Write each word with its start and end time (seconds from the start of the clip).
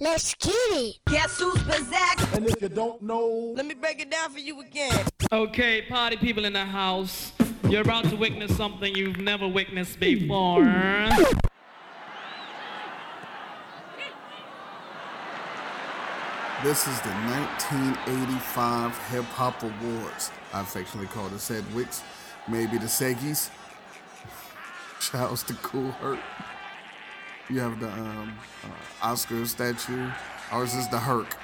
Let's 0.00 0.34
get 0.34 0.52
it. 0.52 0.98
Guess 1.08 1.38
who's 1.38 1.62
possessed? 1.62 2.34
And 2.34 2.44
if 2.44 2.60
you 2.60 2.68
don't 2.68 3.00
know, 3.02 3.52
Let 3.54 3.66
me 3.66 3.74
break 3.74 4.00
it 4.00 4.10
down 4.10 4.30
for 4.30 4.40
you 4.40 4.60
again. 4.60 5.06
Okay, 5.30 5.82
party 5.82 6.16
people 6.16 6.44
in 6.44 6.54
the 6.54 6.64
house. 6.64 7.30
You're 7.68 7.82
about 7.82 8.06
to 8.06 8.16
witness 8.16 8.56
something 8.56 8.92
you've 8.96 9.18
never 9.18 9.46
witnessed 9.46 10.00
before. 10.00 10.64
This 16.64 16.88
is 16.88 17.00
the 17.02 17.10
1985 17.10 18.98
Hip 19.10 19.24
Hop 19.26 19.62
Awards. 19.62 20.32
I 20.52 20.62
affectionately 20.62 21.06
call 21.06 21.28
the 21.28 21.36
Sedgwicks, 21.36 22.02
maybe 22.48 22.76
the 22.78 22.86
Seggies. 22.86 23.50
Shouts 25.00 25.42
to 25.44 25.54
Kool 25.54 25.90
Herc. 25.92 26.18
You 27.48 27.60
have 27.60 27.80
the 27.80 27.88
um, 27.88 28.34
uh, 28.64 29.06
Oscar 29.06 29.46
statue. 29.46 30.10
Ours 30.50 30.74
is 30.74 30.88
the 30.88 30.98
Herc. 30.98 31.36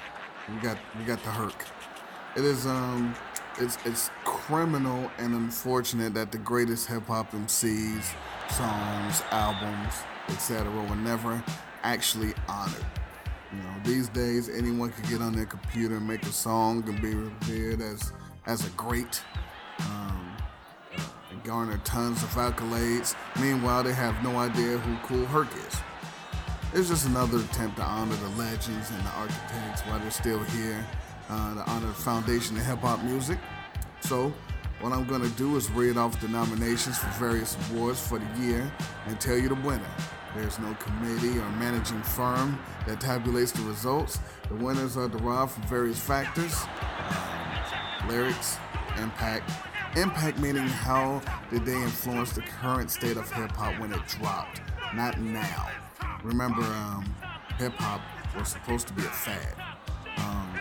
We 0.49 0.59
got 0.61 0.77
we 0.97 1.05
got 1.05 1.23
the 1.23 1.31
Herc. 1.31 1.65
It 2.35 2.43
is 2.43 2.65
um, 2.65 3.15
it's 3.59 3.77
it's 3.85 4.11
criminal 4.23 5.09
and 5.17 5.33
unfortunate 5.33 6.13
that 6.13 6.31
the 6.31 6.37
greatest 6.37 6.87
hip 6.87 7.07
hop 7.07 7.31
MCs, 7.31 8.13
songs, 8.49 9.23
albums, 9.31 9.93
etc. 10.29 10.69
were 10.89 10.95
never 10.95 11.43
actually 11.83 12.33
honored. 12.47 12.85
You 13.51 13.59
know, 13.59 13.73
these 13.83 14.09
days 14.09 14.49
anyone 14.49 14.91
can 14.91 15.09
get 15.09 15.21
on 15.21 15.33
their 15.33 15.45
computer 15.45 15.95
and 15.95 16.07
make 16.07 16.23
a 16.23 16.31
song 16.31 16.83
and 16.87 17.01
be 17.01 17.13
revered 17.13 17.81
as 17.81 18.11
as 18.45 18.67
a 18.67 18.69
great, 18.71 19.23
um, 19.79 20.24
and 21.35 21.43
garner 21.43 21.79
tons 21.83 22.23
of 22.23 22.29
accolades. 22.31 23.15
Meanwhile, 23.39 23.83
they 23.83 23.93
have 23.93 24.21
no 24.23 24.37
idea 24.37 24.77
who 24.77 25.07
Kool 25.07 25.25
Herc 25.25 25.47
is. 25.67 25.81
It's 26.73 26.89
just 26.89 27.07
another 27.07 27.39
attempt 27.39 27.77
to 27.77 27.83
honor 27.83 28.15
the 28.15 28.29
legends 28.29 28.91
and 28.91 28.99
the 29.05 29.11
architects 29.11 29.81
while 29.81 29.99
they're 29.99 30.11
still 30.11 30.43
here, 30.43 30.85
uh, 31.29 31.55
to 31.55 31.71
honor 31.71 31.87
the 31.87 31.93
foundation 31.93 32.57
of 32.57 32.65
hip 32.65 32.79
hop 32.79 33.03
music. 33.03 33.39
So, 34.01 34.33
what 34.81 34.91
I'm 34.91 35.05
gonna 35.05 35.29
do 35.29 35.55
is 35.55 35.69
read 35.71 35.97
off 35.97 36.19
the 36.19 36.27
nominations 36.27 36.97
for 36.97 37.07
various 37.11 37.57
awards 37.71 38.05
for 38.05 38.19
the 38.19 38.41
year 38.41 38.71
and 39.07 39.19
tell 39.19 39.37
you 39.37 39.49
the 39.49 39.55
winner. 39.55 39.83
There's 40.35 40.59
no 40.59 40.73
committee 40.75 41.39
or 41.39 41.49
managing 41.51 42.01
firm 42.01 42.59
that 42.85 42.99
tabulates 42.99 43.53
the 43.53 43.61
results. 43.63 44.19
The 44.49 44.55
winners 44.55 44.97
are 44.97 45.07
derived 45.07 45.53
from 45.53 45.63
various 45.63 45.99
factors 45.99 46.65
um, 47.09 48.09
lyrics, 48.09 48.57
impact. 49.01 49.49
Impact 49.95 50.39
meaning 50.39 50.67
how 50.67 51.21
did 51.49 51.65
they 51.65 51.81
influence 51.81 52.33
the 52.33 52.41
current 52.41 52.91
state 52.91 53.15
of 53.15 53.31
hip 53.31 53.51
hop 53.51 53.79
when 53.79 53.93
it 53.93 54.05
dropped, 54.07 54.59
not 54.93 55.21
now. 55.21 55.69
Remember, 56.21 56.63
um, 56.63 57.15
hip 57.57 57.71
hop 57.75 58.01
was 58.37 58.49
supposed 58.49 58.87
to 58.87 58.93
be 58.93 59.03
a 59.03 59.09
fad. 59.09 59.55
Um, 60.17 60.59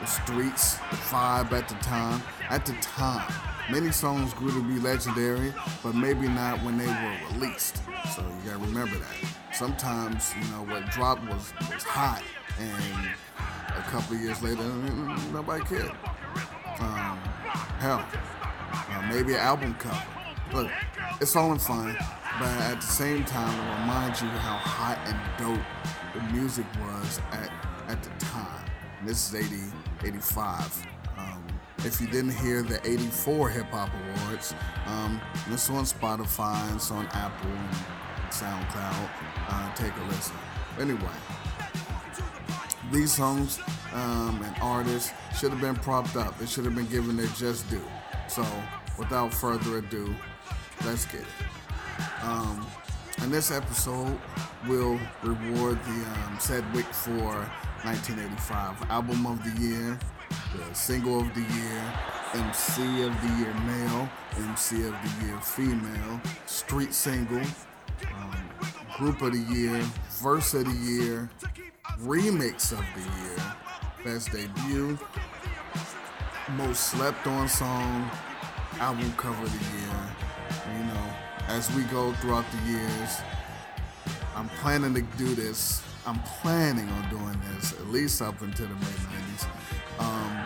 the 0.00 0.06
streets, 0.06 0.76
the 0.76 0.96
vibe 0.96 1.52
at 1.52 1.68
the 1.68 1.74
time. 1.76 2.22
At 2.48 2.64
the 2.64 2.72
time, 2.80 3.30
many 3.70 3.90
songs 3.90 4.32
grew 4.32 4.50
to 4.50 4.62
be 4.62 4.80
legendary, 4.80 5.52
but 5.82 5.94
maybe 5.94 6.26
not 6.26 6.62
when 6.62 6.78
they 6.78 6.86
were 6.86 7.16
released. 7.32 7.82
So 8.14 8.22
you 8.22 8.50
gotta 8.50 8.64
remember 8.64 8.96
that. 8.96 9.54
Sometimes, 9.54 10.32
you 10.40 10.50
know, 10.52 10.64
what 10.72 10.90
dropped 10.90 11.22
was, 11.24 11.52
was 11.70 11.82
hot, 11.82 12.22
and 12.58 13.10
a 13.76 13.82
couple 13.90 14.16
years 14.16 14.42
later, 14.42 14.62
mm, 14.62 15.32
nobody 15.34 15.62
cared. 15.64 15.92
Um, 16.80 17.18
hell, 17.82 18.06
uh, 18.72 19.12
maybe 19.12 19.34
an 19.34 19.40
album 19.40 19.74
cover. 19.74 20.00
Look, 20.54 20.70
it's 21.20 21.34
all 21.34 21.50
in 21.50 21.58
fun, 21.58 21.96
but 22.38 22.48
at 22.48 22.80
the 22.80 22.86
same 22.86 23.24
time, 23.24 23.52
it 23.58 23.80
reminds 23.80 24.22
you 24.22 24.28
how 24.28 24.56
hot 24.56 24.98
and 25.06 25.18
dope 25.36 25.66
the 26.14 26.32
music 26.32 26.64
was 26.80 27.20
at, 27.32 27.50
at 27.88 28.00
the 28.04 28.10
time. 28.24 28.64
And 29.00 29.08
this 29.08 29.34
is 29.34 29.50
80, 29.50 29.64
85. 30.04 30.86
Um, 31.18 31.44
if 31.78 32.00
you 32.00 32.06
didn't 32.06 32.36
hear 32.36 32.62
the 32.62 32.78
84 32.88 33.50
Hip 33.50 33.66
Hop 33.72 33.90
Awards, 34.16 34.54
um, 34.86 35.20
it's 35.50 35.68
on 35.68 35.82
Spotify, 35.82 36.76
it's 36.76 36.92
on 36.92 37.06
Apple 37.06 37.50
and 37.50 38.30
SoundCloud. 38.30 39.08
Uh, 39.48 39.74
take 39.74 39.92
a 39.96 40.04
listen. 40.04 40.36
Anyway, 40.78 41.18
these 42.92 43.12
songs 43.12 43.58
um, 43.94 44.42
and 44.44 44.54
artists 44.60 45.12
should 45.38 45.50
have 45.50 45.60
been 45.60 45.74
propped 45.76 46.16
up. 46.16 46.38
They 46.38 46.46
should 46.46 46.64
have 46.64 46.74
been 46.74 46.86
given 46.86 47.16
their 47.16 47.26
just 47.28 47.68
due. 47.70 47.82
So, 48.28 48.46
without 48.98 49.32
further 49.32 49.78
ado, 49.78 50.14
let's 50.84 51.06
get 51.06 51.22
it. 51.22 51.26
Um, 52.22 52.66
in 53.22 53.30
this 53.30 53.50
episode, 53.50 54.18
we'll 54.68 55.00
reward 55.22 55.78
the 55.84 56.04
um, 56.26 56.36
Sedgwick 56.38 56.86
for 56.86 57.48
1985 57.84 58.90
Album 58.90 59.26
of 59.26 59.42
the 59.42 59.60
Year, 59.60 59.98
the 60.56 60.74
Single 60.74 61.20
of 61.20 61.34
the 61.34 61.40
Year, 61.40 61.94
MC 62.34 63.02
of 63.02 63.20
the 63.22 63.28
Year 63.38 63.54
Male, 63.64 64.08
MC 64.36 64.86
of 64.86 64.92
the 64.92 65.26
Year 65.26 65.38
Female, 65.40 66.20
Street 66.46 66.92
Single, 66.92 67.42
um, 68.16 68.48
Group 68.98 69.22
of 69.22 69.32
the 69.32 69.54
Year, 69.54 69.82
Verse 70.20 70.54
of 70.54 70.64
the 70.64 70.90
Year, 70.90 71.30
Remix 72.00 72.72
of 72.72 72.84
the 72.94 73.00
Year, 73.22 73.54
Best 74.04 74.30
Debut, 74.30 74.98
Most 76.56 76.90
Slept 76.90 77.26
On 77.26 77.48
Song, 77.48 78.10
Album 78.78 79.12
Cover 79.16 79.42
of 79.42 79.52
the 79.52 79.78
Year. 79.78 80.78
You 80.78 80.84
know, 80.84 81.14
as 81.48 81.72
we 81.74 81.82
go 81.84 82.12
throughout 82.14 82.44
the 82.52 82.70
years, 82.70 83.20
I'm 84.36 84.48
planning 84.60 84.94
to 84.94 85.02
do 85.18 85.34
this. 85.34 85.82
I'm 86.06 86.18
planning 86.20 86.88
on 86.88 87.10
doing 87.10 87.40
this 87.52 87.72
at 87.72 87.86
least 87.88 88.22
up 88.22 88.40
until 88.42 88.66
the 88.66 88.74
mid 88.74 88.84
90s. 88.84 89.46
Um, 89.98 90.44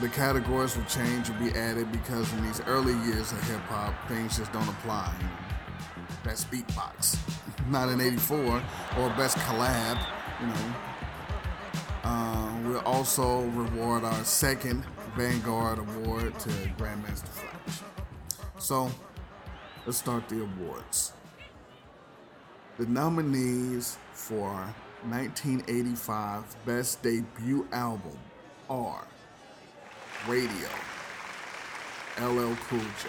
the 0.00 0.08
categories 0.08 0.76
will 0.76 0.84
change 0.84 1.28
and 1.28 1.38
be 1.38 1.58
added 1.58 1.90
because 1.92 2.32
in 2.32 2.46
these 2.46 2.60
early 2.62 2.94
years 3.06 3.32
of 3.32 3.42
hip 3.48 3.60
hop, 3.68 3.94
things 4.08 4.38
just 4.38 4.52
don't 4.52 4.68
apply. 4.68 5.14
Best 6.24 6.50
beatbox, 6.50 7.18
not 7.68 7.88
in 7.88 8.00
'84, 8.00 8.62
or 8.98 9.08
best 9.10 9.36
collab. 9.38 10.17
You 10.40 10.46
know, 10.46 10.74
uh, 12.04 12.58
we'll 12.64 12.78
also 12.80 13.42
reward 13.46 14.04
our 14.04 14.24
second 14.24 14.84
Vanguard 15.16 15.80
Award 15.80 16.38
to 16.38 16.48
Grandmaster 16.78 17.26
Flash. 17.26 17.80
So, 18.58 18.90
let's 19.84 19.98
start 19.98 20.28
the 20.28 20.42
awards. 20.42 21.12
The 22.78 22.86
nominees 22.86 23.98
for 24.12 24.72
1985 25.08 26.56
Best 26.64 27.02
Debut 27.02 27.66
Album 27.72 28.18
are 28.70 29.06
Radio, 30.28 30.68
LL 32.20 32.54
Cool 32.68 32.78
J, 32.78 33.08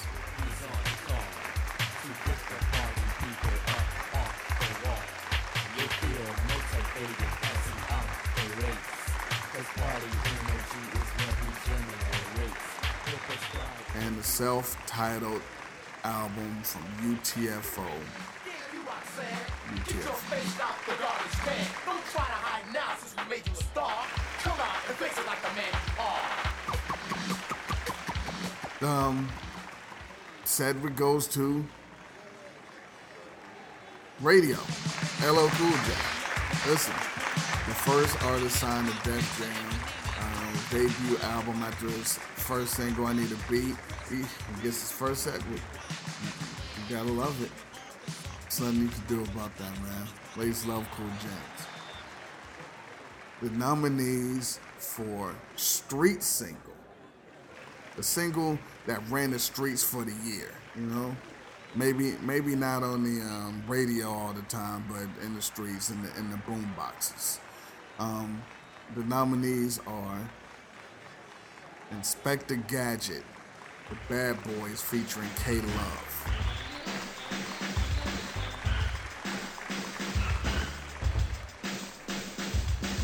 And 13.95 14.17
the 14.17 14.23
self-titled 14.23 15.41
album 16.03 16.59
from 16.63 16.81
UTFO. 17.01 17.85
Get 19.75 19.95
your 19.95 20.13
face 20.13 20.59
out 20.59 20.75
the 20.85 20.93
garbage 20.99 21.37
can. 21.43 21.67
Don't 21.85 22.05
try 22.11 22.25
to 22.25 22.39
hide 22.43 22.73
now 22.73 22.95
since 22.99 23.15
we 23.15 23.23
made 23.29 23.45
you 23.45 23.53
a 23.53 23.55
star. 23.55 24.05
Come 24.43 24.59
on 24.59 24.75
and 24.87 24.97
face 24.97 25.17
it 25.17 25.25
like 25.27 25.39
a 25.39 25.53
man. 25.55 25.73
UTFO. 28.79 29.07
Um, 29.07 29.29
Sedgwick 30.43 30.95
goes 30.95 31.27
to 31.27 31.63
radio. 34.21 34.57
LL 35.23 35.47
Cool 35.49 35.69
J. 35.69 35.93
Listen, 36.67 36.95
The 37.67 37.75
first 37.75 38.23
artist 38.23 38.55
signed 38.55 38.87
to 38.87 38.93
Def 39.07 39.37
Jam. 39.37 39.69
Uh, 40.19 40.71
debut 40.71 41.17
album 41.21 41.61
after 41.61 41.85
his 41.89 42.17
first 42.17 42.73
single, 42.73 43.05
I 43.05 43.13
Need 43.13 43.31
a 43.31 43.51
Beat. 43.51 43.75
He, 44.09 44.23
gets 44.63 44.81
his 44.81 44.91
first 44.91 45.21
set 45.21 45.37
with. 45.51 45.61
You 46.89 46.95
gotta 46.95 47.11
love 47.11 47.39
it. 47.43 47.51
Something 48.49 48.81
you 48.81 48.87
can 48.87 49.03
do 49.07 49.21
about 49.31 49.55
that, 49.57 49.71
man. 49.83 50.07
Ladies 50.37 50.65
love 50.65 50.87
Cool 50.95 51.05
James. 51.21 51.67
The 53.43 53.51
nominees 53.59 54.59
for 54.79 55.35
Street 55.55 56.23
Single. 56.23 56.73
The 57.95 58.01
single 58.01 58.57
that 58.87 59.07
ran 59.11 59.29
the 59.29 59.39
streets 59.39 59.83
for 59.83 60.03
the 60.03 60.15
year, 60.27 60.49
you 60.75 60.81
know? 60.81 61.15
Maybe 61.73 62.15
maybe 62.21 62.53
not 62.53 62.83
on 62.83 63.03
the 63.03 63.21
um, 63.21 63.63
radio 63.65 64.09
all 64.09 64.33
the 64.33 64.41
time, 64.43 64.83
but 64.89 65.07
in 65.25 65.35
the 65.35 65.41
streets, 65.41 65.89
in 65.89 66.03
the, 66.03 66.09
in 66.17 66.29
the 66.29 66.37
boom 66.37 66.73
boxes. 66.75 67.39
Um, 67.97 68.43
the 68.93 69.03
nominees 69.05 69.79
are 69.87 70.29
Inspector 71.91 72.55
Gadget, 72.67 73.23
The 73.89 73.95
Bad 74.09 74.37
Boys 74.43 74.81
featuring 74.81 75.29
K 75.45 75.55
Love. 75.55 76.11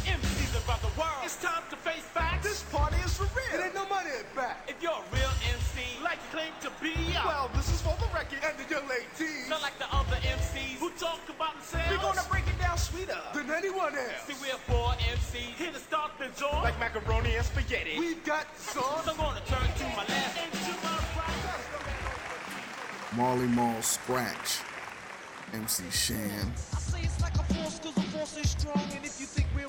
MCs 0.05 0.67
around 0.67 0.81
the 0.81 0.99
world. 0.99 1.23
It's 1.23 1.37
time 1.41 1.63
to 1.69 1.75
face 1.77 2.03
facts. 2.03 2.45
This 2.45 2.63
party 2.63 2.97
is 2.97 3.15
for 3.15 3.23
real. 3.23 3.61
It 3.61 3.65
ain't 3.65 3.75
no 3.75 3.87
money 3.87 4.09
in 4.09 4.25
back. 4.35 4.67
If 4.67 4.81
you're 4.81 4.91
real 5.13 5.36
MC, 5.77 6.03
like 6.03 6.17
you 6.17 6.39
claim 6.39 6.53
to 6.61 6.71
be, 6.81 6.93
Well, 7.13 7.49
this 7.55 7.69
is 7.71 7.81
for 7.81 7.95
the 7.99 8.07
record 8.13 8.39
and 8.43 8.57
the 8.57 8.65
young 8.73 8.87
ladies. 8.87 9.49
not 9.49 9.61
like 9.61 9.77
the 9.77 9.85
other 9.93 10.15
MCs 10.17 10.79
who 10.79 10.89
talk 10.91 11.19
about 11.29 11.53
themselves. 11.53 11.89
We're 11.89 11.97
gonna 11.97 12.27
break 12.29 12.47
it 12.47 12.59
down 12.59 12.77
sweeter 12.77 13.17
than 13.33 13.51
anyone 13.51 13.95
else. 13.95 14.25
See, 14.25 14.33
we're 14.41 14.57
four 14.65 14.93
MCs 14.93 15.55
here 15.57 15.71
to 15.71 15.79
start 15.79 16.11
the 16.19 16.27
joint. 16.39 16.63
Like 16.63 16.79
macaroni 16.79 17.35
and 17.35 17.45
spaghetti. 17.45 17.99
We've 17.99 18.23
got 18.23 18.45
sauce. 18.57 19.05
So 19.05 19.11
I'm 19.11 19.17
gonna 19.17 19.41
turn 19.45 19.67
to 19.67 19.83
my 19.95 20.05
left 20.05 20.37
and 20.43 20.51
to 20.51 20.73
my 20.83 20.97
right. 21.17 21.37
Marley 23.15 23.47
Marl 23.47 23.81
Scratch, 23.81 24.59
MC 25.53 25.83
Shan, 25.91 26.53
I 26.73 26.79
say 26.79 27.01
it's 27.03 27.21
like 27.21 27.35
a 27.35 27.43
force 27.53 27.79
cause 27.79 27.93
the 27.95 28.01
force 28.01 28.37
is 28.37 28.49
strong 28.51 28.83
And 28.95 29.05
if 29.05 29.19
you 29.19 29.25
think 29.25 29.47
we're 29.55 29.65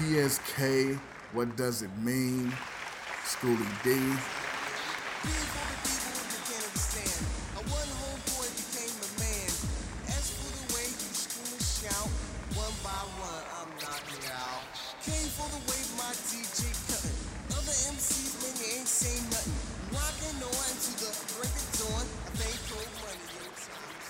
PSK, 0.00 0.98
What 1.34 1.54
Does 1.58 1.82
It 1.82 1.90
Mean, 1.98 2.50
Schoolly 3.26 3.66
D, 3.84 3.90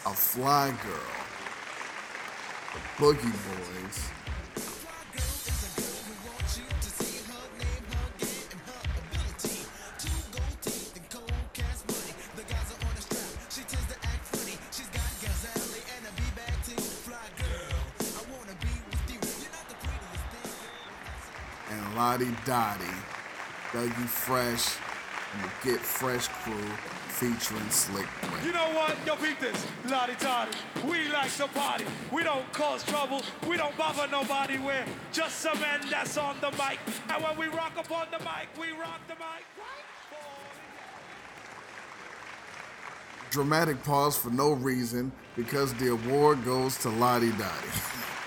A 0.07 0.15
Fly 0.15 0.73
Girl, 0.85 0.95
Boogie 2.97 3.21
Boys, 3.23 4.20
Dottie, 22.45 22.85
Dougie 23.73 24.09
Fresh, 24.09 24.77
and 25.35 25.45
the 25.45 25.51
Get 25.65 25.81
Fresh 25.81 26.29
crew 26.29 26.69
featuring 27.09 27.69
Slick 27.71 28.07
Rick. 28.23 28.45
You 28.45 28.53
know 28.53 28.71
what? 28.73 28.97
Yo, 29.07 29.15
beat 29.17 29.39
this. 29.41 29.67
La 29.91 30.07
Di 30.07 30.15
Da 30.15 30.47
Di. 30.47 30.89
We 30.89 31.09
like 31.09 31.31
to 31.37 31.47
party. 31.49 31.85
We 32.11 32.23
don't 32.23 32.51
cause 32.53 32.83
trouble. 32.85 33.23
We 33.49 33.57
don't 33.57 33.77
bother 33.77 34.09
nobody. 34.11 34.59
We're 34.59 34.87
just 35.13 35.41
some 35.41 35.61
men 35.61 35.81
that's 35.91 36.17
on 36.17 36.37
the 36.41 36.51
mic. 36.53 36.79
And 37.11 37.23
when 37.23 37.37
we 37.37 37.47
rock 37.49 37.73
up 37.77 37.91
on 37.91 38.07
the 38.11 38.19
mic, 38.21 38.49
we 38.59 38.71
rock 38.79 39.01
the 39.07 39.15
mic. 39.15 39.45
Dramatic 43.31 43.83
pause 43.85 44.17
for 44.17 44.31
no 44.31 44.53
reason 44.53 45.13
because 45.37 45.73
the 45.75 45.93
award 45.93 46.45
goes 46.45 46.77
to 46.79 46.89
La 46.89 47.19
Di 47.19 47.31
Da 47.33 47.49
Di. 47.49 47.81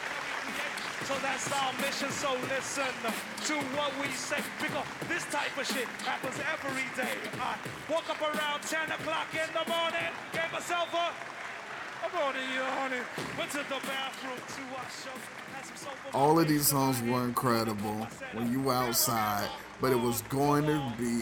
So 1.05 1.15
that's 1.21 1.51
our 1.51 1.73
mission. 1.81 2.09
So 2.11 2.31
listen 2.47 2.87
to 3.47 3.53
what 3.75 3.91
we 4.01 4.07
say. 4.15 4.39
Because 4.61 4.85
this 5.09 5.23
type 5.25 5.51
of 5.59 5.67
shit 5.67 5.87
happens 6.07 6.35
every 6.39 6.87
day. 6.95 7.17
I 7.39 7.57
woke 7.91 8.09
up 8.09 8.21
around 8.21 8.61
10 8.63 8.91
o'clock 8.91 9.27
in 9.33 9.49
the 9.51 9.67
morning, 9.69 10.09
gave 10.31 10.51
myself 10.53 10.87
a, 10.93 11.11
a 12.07 12.09
morning 12.15 12.47
yawning, 12.55 13.03
went 13.37 13.51
to 13.51 13.57
the 13.57 13.79
bathroom 13.83 14.39
to 14.39 14.61
wash 14.71 15.07
up. 15.11 15.19
had 15.53 15.65
some 15.65 15.75
soap 15.75 16.13
on 16.13 16.21
All 16.21 16.39
of 16.39 16.47
these 16.47 16.67
songs 16.67 17.01
were 17.03 17.23
incredible 17.25 18.07
when 18.33 18.51
you 18.51 18.61
were 18.61 18.73
outside, 18.73 19.49
but 19.81 19.91
it 19.91 19.99
was 19.99 20.21
going 20.23 20.65
to 20.65 20.93
be 20.97 21.21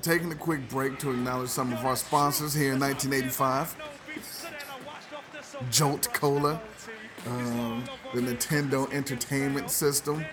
Taking 0.00 0.32
a 0.32 0.36
quick 0.36 0.68
break 0.68 0.98
to 1.00 1.10
acknowledge 1.10 1.50
some 1.50 1.72
of 1.72 1.84
our 1.84 1.96
sponsors 1.96 2.54
here 2.54 2.72
in 2.72 2.80
1985. 2.80 3.76
Jolt 5.70 6.12
Cola, 6.14 6.60
um, 7.26 7.84
the 8.14 8.20
Nintendo 8.20 8.90
Entertainment 8.92 9.70
System, 9.70 10.24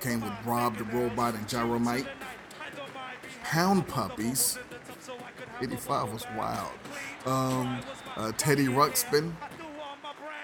came 0.00 0.20
with 0.20 0.32
Rob 0.44 0.76
the 0.76 0.84
Robot 0.84 1.34
and 1.34 1.46
Gyromite. 1.46 2.06
Pound 3.44 3.86
Puppies, 3.86 4.58
85 5.62 6.12
was 6.12 6.26
wild. 6.36 6.72
Um, 7.24 7.80
uh, 8.16 8.32
Teddy 8.36 8.66
Ruxpin, 8.66 9.32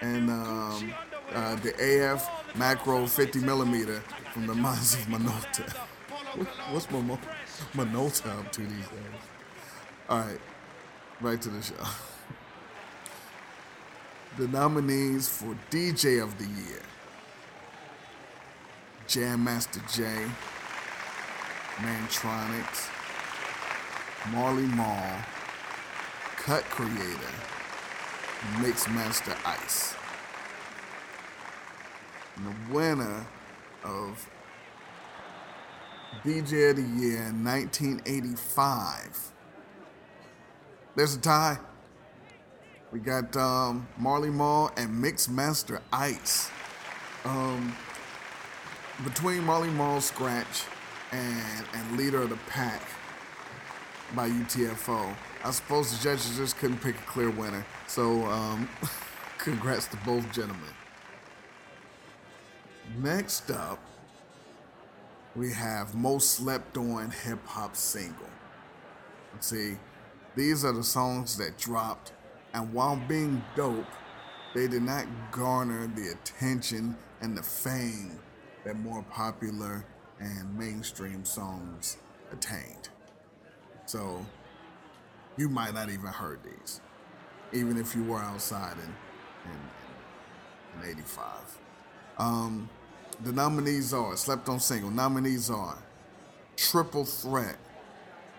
and 0.01 0.29
um, 0.29 0.93
uh, 1.33 1.55
the 1.57 1.73
AF 2.13 2.55
Macro 2.55 3.05
50 3.05 3.39
millimeter 3.39 3.99
from 4.33 4.47
the 4.47 4.53
mines 4.55 4.93
of 4.93 5.01
Minolta. 5.07 5.69
What- 6.37 6.47
What's 6.71 6.85
Momo- 6.87 7.19
Minolta 7.73 8.23
time 8.23 8.47
to 8.51 8.61
these 8.61 8.87
days? 8.87 9.23
All 10.09 10.19
right, 10.19 10.39
right 11.21 11.41
to 11.41 11.49
the 11.49 11.61
show. 11.61 11.75
The 14.35 14.47
nominees 14.47 15.29
for 15.29 15.55
DJ 15.69 16.19
of 16.23 16.39
the 16.39 16.45
Year 16.45 16.81
Jam 19.07 19.43
Master 19.43 19.79
Jay, 19.93 20.25
Mantronix, 21.75 22.89
Marley 24.31 24.63
Marl, 24.63 25.19
Cut 26.37 26.63
Creator, 26.63 27.33
Mix 28.59 28.87
Master 28.89 29.35
Ice. 29.45 29.93
And 32.37 32.47
the 32.47 32.73
winner 32.73 33.27
of 33.83 34.27
DJ 36.23 36.69
of 36.69 36.75
the 36.77 37.01
Year 37.01 37.23
in 37.23 37.43
1985. 37.43 39.31
There's 40.95 41.15
a 41.15 41.19
tie. 41.19 41.57
We 42.91 42.99
got 42.99 43.35
um, 43.35 43.87
Marley 43.97 44.29
Marl 44.29 44.71
and 44.77 45.01
Mix 45.01 45.27
Master 45.27 45.81
Ice. 45.91 46.51
Um, 47.25 47.75
between 49.03 49.43
Marley 49.43 49.69
Marl 49.71 49.99
Scratch 49.99 50.63
and, 51.11 51.65
and 51.73 51.97
Leader 51.97 52.21
of 52.21 52.29
the 52.29 52.37
Pack 52.47 52.81
by 54.15 54.29
UTFO, 54.29 55.15
I 55.43 55.51
suppose 55.51 55.97
the 55.97 56.03
judges 56.03 56.37
just 56.37 56.57
couldn't 56.57 56.77
pick 56.77 56.95
a 56.95 57.03
clear 57.03 57.31
winner. 57.31 57.65
So, 57.87 58.25
um, 58.25 58.69
congrats 59.39 59.87
to 59.87 59.97
both 60.05 60.31
gentlemen. 60.31 60.69
Next 63.01 63.49
up, 63.49 63.79
we 65.35 65.51
have 65.51 65.95
most 65.95 66.31
slept 66.33 66.77
on 66.77 67.09
hip 67.09 67.45
hop 67.45 67.75
single. 67.75 68.29
See, 69.39 69.77
these 70.35 70.63
are 70.63 70.71
the 70.71 70.83
songs 70.83 71.37
that 71.37 71.57
dropped, 71.57 72.13
and 72.53 72.71
while 72.73 72.95
being 73.07 73.43
dope, 73.55 73.85
they 74.53 74.67
did 74.67 74.83
not 74.83 75.05
garner 75.31 75.87
the 75.87 76.09
attention 76.09 76.95
and 77.21 77.35
the 77.35 77.41
fame 77.41 78.19
that 78.63 78.79
more 78.79 79.03
popular 79.03 79.85
and 80.19 80.57
mainstream 80.57 81.25
songs 81.25 81.97
attained. 82.31 82.89
So, 83.85 84.25
you 85.37 85.49
might 85.49 85.73
not 85.73 85.89
even 85.89 86.07
heard 86.07 86.39
these, 86.43 86.79
even 87.51 87.77
if 87.77 87.95
you 87.95 88.03
were 88.03 88.19
outside 88.19 88.77
and, 88.77 88.93
and, 90.75 90.83
in 90.83 90.89
85. 90.91 91.59
Um, 92.19 92.69
the 93.21 93.31
nominees 93.31 93.93
are, 93.93 94.15
slept 94.15 94.49
on 94.49 94.59
single, 94.59 94.89
nominees 94.89 95.49
are 95.49 95.77
Triple 96.55 97.05
Threat 97.05 97.57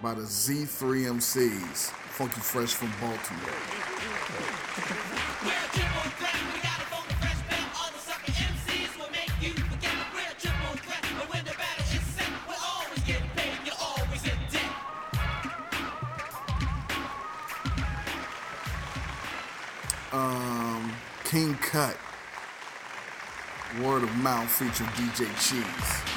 by 0.02 0.14
the 0.14 0.22
Z3 0.22 1.18
MCs, 1.18 1.90
Funky 2.10 2.40
Fresh 2.40 2.74
from 2.74 2.92
Baltimore. 3.00 3.94
Um, 20.12 20.92
King 21.24 21.54
Kut, 21.56 21.96
Word 23.82 24.04
of 24.04 24.16
Mouth 24.18 24.48
featuring 24.50 24.88
DJ 24.90 25.26
Cheese. 25.40 26.14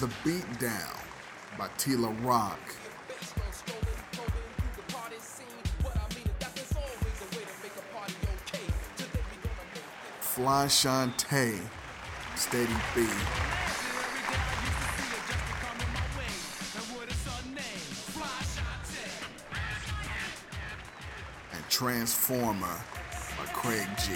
The 0.00 0.08
Beatdown 0.24 0.98
by 1.56 1.68
Tila 1.78 2.12
Rock. 2.24 2.58
Fly 10.20 10.66
Shantae, 10.66 11.60
Steady 12.52 12.66
B. 12.94 13.00
And 21.54 21.64
Transformer 21.70 22.66
by 23.38 23.46
Craig 23.54 23.88
G. 23.96 24.12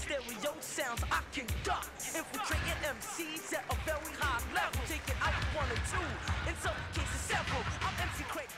Stereo 0.00 0.54
sounds 0.60 1.04
I 1.12 1.22
can 1.32 1.46
duck. 1.62 1.86
Infiltrating 2.16 2.66
MCs 2.82 3.54
at 3.54 3.62
a 3.70 3.76
very 3.86 4.12
high 4.18 4.42
level. 4.52 4.80
Taking 4.88 5.14
out 5.22 5.34
one 5.54 5.70
or 5.70 5.78
two. 5.86 6.50
In 6.50 6.56
some 6.58 6.74
cases, 6.94 7.20
several. 7.20 7.62
I'm 7.80 7.94
MC 8.02 8.24
Craig. 8.24 8.49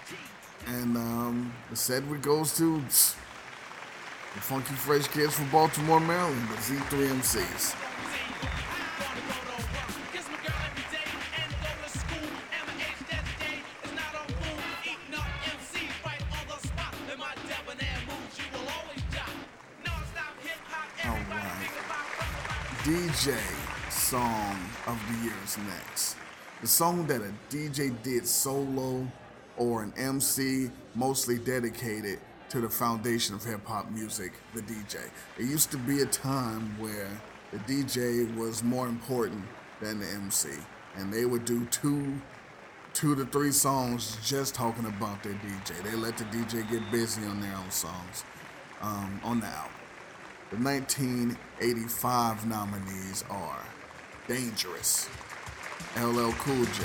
And 0.67 0.97
um, 0.97 1.53
the 1.71 1.77
Sedgwick 1.77 2.23
goes 2.23 2.57
to 2.57 2.79
the 2.81 4.41
Funky 4.41 4.75
Fresh 4.75 5.09
Kids 5.09 5.35
from 5.35 5.51
Baltimore, 5.51 6.01
Maryland, 6.01 6.49
the 6.49 6.57
Z3 6.57 7.09
MCs. 7.21 7.77
DJ 22.85 23.39
song 23.91 24.59
of 24.89 25.01
the 25.07 25.25
year 25.25 25.35
is 25.45 25.57
next. 25.59 26.17
The 26.61 26.67
song 26.67 27.07
that 27.07 27.21
a 27.21 27.33
DJ 27.49 27.95
did 28.03 28.27
solo 28.27 29.07
or 29.57 29.83
an 29.83 29.93
MC 29.97 30.71
mostly 30.95 31.39
dedicated 31.39 32.19
to 32.49 32.61
the 32.61 32.69
foundation 32.69 33.35
of 33.35 33.43
hip 33.43 33.67
hop 33.67 33.91
music, 33.91 34.33
the 34.55 34.61
DJ. 34.63 34.97
It 35.39 35.45
used 35.45 35.71
to 35.71 35.79
be 35.79 36.03
a 36.03 36.07
time 36.07 36.79
where 36.79 37.11
the 37.51 37.59
DJ 37.61 38.35
was 38.37 38.63
more 38.63 38.89
important 38.89 39.45
than 39.81 40.01
the 40.01 40.07
MC, 40.07 40.51
and 40.97 41.13
they 41.13 41.25
would 41.25 41.45
do 41.45 41.65
two 41.67 42.21
two 42.93 43.15
to 43.17 43.25
three 43.25 43.53
songs 43.53 44.19
just 44.23 44.55
talking 44.55 44.85
about 44.85 45.23
their 45.23 45.33
DJ. 45.33 45.83
They 45.83 45.97
let 45.97 46.19
the 46.19 46.25
DJ 46.25 46.71
get 46.71 46.83
busy 46.91 47.25
on 47.25 47.41
their 47.41 47.57
own 47.57 47.71
songs 47.71 48.25
um, 48.83 49.19
on 49.25 49.41
the 49.41 49.47
album. 49.47 49.73
The 50.51 50.59
1985 50.59 52.47
nominees 52.47 53.25
are 53.31 53.65
Dangerous, 54.29 55.09
LL 55.97 56.33
Cool 56.33 56.65
J 56.67 56.85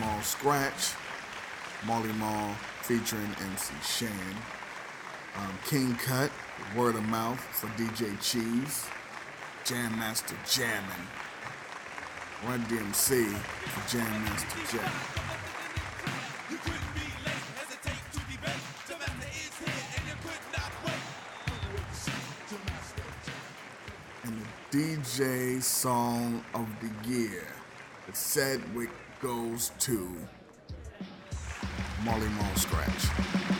Marl 0.00 0.22
Scratch, 0.22 0.94
Marley 1.86 2.12
Marl 2.14 2.54
featuring 2.80 3.28
MC 3.38 3.74
Shan, 3.84 4.10
um, 5.36 5.58
King 5.66 5.94
Kut, 5.96 6.30
Word 6.74 6.94
of 6.94 7.04
Mouth 7.04 7.38
for 7.38 7.66
DJ 7.78 8.18
Cheese, 8.22 8.86
Jam 9.64 9.98
Master 9.98 10.36
Jammin', 10.50 11.06
Run 12.46 12.60
DMC 12.64 13.26
for 13.28 13.96
Jam 13.96 14.24
Master 14.24 14.78
Jam. 14.78 14.92
And 24.24 24.40
the 24.70 24.78
DJ 24.78 25.62
Song 25.62 26.42
of 26.54 26.66
the 26.80 27.10
Year, 27.10 27.46
the 28.06 28.14
Sedgwick 28.14 28.88
goes 29.20 29.70
to 29.78 30.16
Marley 32.04 32.28
Marl 32.28 32.56
Scratch. 32.56 33.59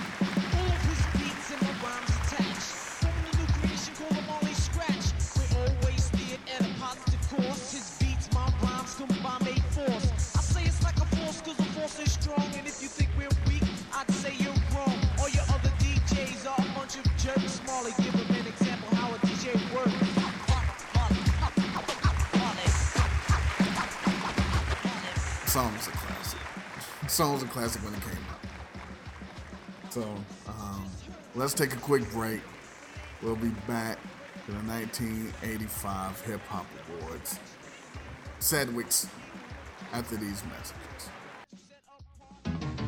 Song 27.21 27.35
was 27.35 27.43
a 27.43 27.47
classic 27.49 27.83
when 27.83 27.93
it 27.93 28.01
came 28.01 28.25
out. 28.31 29.93
So, 29.93 30.03
um, 30.49 30.87
let's 31.35 31.53
take 31.53 31.75
a 31.75 31.77
quick 31.77 32.11
break. 32.13 32.41
We'll 33.21 33.37
be 33.37 33.51
back 33.69 33.99
to 34.47 34.53
the 34.53 34.59
1985 34.61 36.21
Hip 36.23 36.41
Hop 36.49 36.65
Awards. 36.99 37.39
Sedgwick's 38.39 39.07
after 39.93 40.17
these 40.17 40.43
messages. 40.47 41.11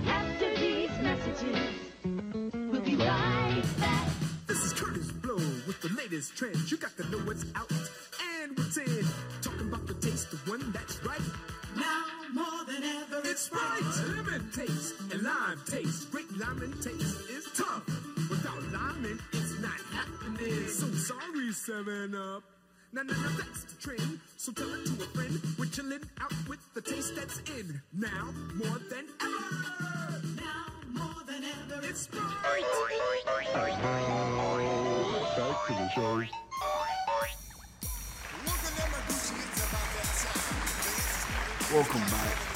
After 0.06 0.56
these 0.56 0.88
messages, 1.02 1.68
we'll 2.54 2.80
be 2.80 2.96
right 2.96 3.62
back. 3.78 4.08
This 4.46 4.64
is 4.64 4.72
Kurtis 4.72 5.12
Blow 5.20 5.36
with 5.66 5.78
the 5.82 5.90
latest 5.90 6.38
trends. 6.38 6.70
You 6.70 6.78
got 6.78 6.96
to 6.96 7.06
know 7.10 7.18
what's 7.18 7.44
out 7.54 7.70
taste 14.52 14.94
and 15.10 15.22
lime 15.22 15.60
taste. 15.66 16.10
Great 16.10 16.30
lemon 16.38 16.72
taste 16.82 17.30
is 17.30 17.48
tough. 17.54 17.86
Without 18.28 18.62
lemon, 18.70 19.18
it's 19.32 19.58
not 19.60 19.80
happening. 19.92 20.68
So 20.68 20.86
sorry, 20.92 21.52
7 21.52 22.14
Up. 22.14 22.42
Now, 22.92 23.02
now, 23.02 23.14
now 23.14 23.32
that's 23.38 23.64
the 23.64 23.80
trend. 23.80 24.20
So 24.36 24.52
tell 24.52 24.72
it 24.74 24.84
to 24.84 24.92
a 24.92 25.06
friend. 25.06 25.40
We're 25.58 25.66
chilling 25.66 26.04
out 26.20 26.34
with 26.48 26.60
the 26.74 26.82
taste 26.82 27.16
that's 27.16 27.38
in. 27.50 27.80
Now 27.94 28.28
more 28.54 28.78
than 28.90 29.06
ever. 29.20 30.20
Now 30.36 30.66
more 30.90 31.24
than 31.26 31.44
ever. 31.44 31.86
It's 31.86 32.02
Sprite. 32.02 32.22
Back 35.36 35.66
to 35.66 35.72
the 35.72 35.88
show. 35.94 36.22
Welcome 41.74 42.00
back. 42.00 42.51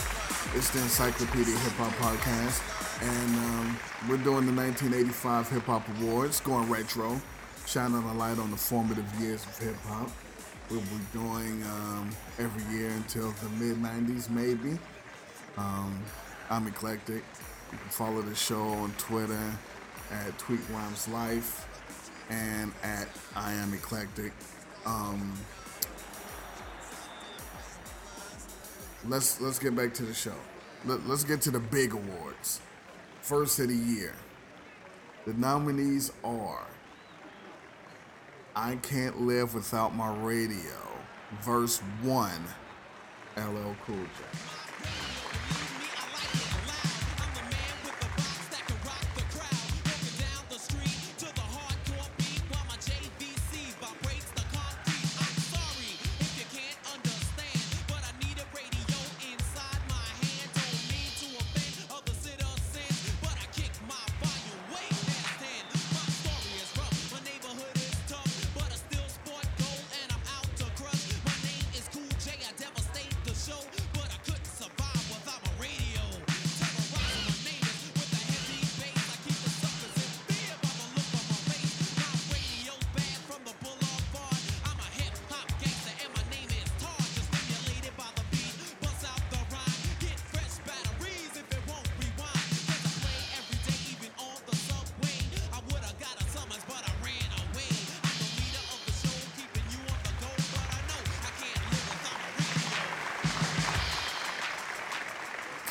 It's 0.55 0.71
the 0.71 0.81
Encyclopedia 0.81 1.57
Hip 1.57 1.73
Hop 1.75 1.93
Podcast, 1.95 2.63
and 3.03 3.37
um, 3.37 3.79
we're 4.09 4.17
doing 4.25 4.47
the 4.47 4.53
1985 4.53 5.51
Hip 5.51 5.63
Hop 5.65 5.87
Awards, 6.01 6.41
going 6.41 6.69
retro, 6.71 7.21
shining 7.67 7.97
a 7.97 8.15
light 8.15 8.39
on 8.39 8.51
the 8.51 8.57
formative 8.57 9.05
years 9.21 9.45
of 9.45 9.59
hip 9.59 9.77
hop. 9.85 10.11
We'll 10.71 10.81
be 10.81 10.87
doing 11.13 11.63
um, 11.65 12.11
every 12.39 12.63
year 12.77 12.91
until 12.91 13.33
the 13.33 13.49
mid 13.51 13.77
90s, 13.77 14.31
maybe. 14.31 14.79
Um, 15.59 16.03
I'm 16.49 16.67
eclectic. 16.67 17.23
You 17.73 17.79
can 17.79 17.91
follow 17.91 18.23
the 18.23 18.35
show 18.35 18.63
on 18.63 18.93
Twitter 18.99 19.53
at 20.11 20.39
Tweet 20.39 20.61
Rhymes 20.73 21.09
Life 21.09 21.69
and 22.31 22.73
at 22.83 23.09
I 23.35 23.53
Am 23.53 23.75
Eclectic. 23.75 24.33
Um, 24.87 25.35
let's 29.09 29.41
let's 29.41 29.59
get 29.59 29.75
back 29.77 29.95
to 29.95 30.03
the 30.05 30.15
show. 30.15 30.35
Let, 30.85 31.07
let's 31.07 31.25
get 31.25 31.41
to 31.43 31.51
the 31.51 31.61
big 31.61 31.93
awards. 31.93 32.61
First 33.21 33.59
of 33.59 33.69
the 33.69 33.75
year. 33.75 34.15
The 35.27 35.35
nominees 35.35 36.13
are 36.23 36.65
I 38.55 38.77
Can't 38.77 39.23
Live 39.23 39.55
Without 39.55 39.93
My 39.95 40.15
Radio, 40.23 40.79
verse 41.43 41.79
1, 42.03 42.31
LL 43.37 43.75
Cool 43.85 43.97
J. 43.97 44.66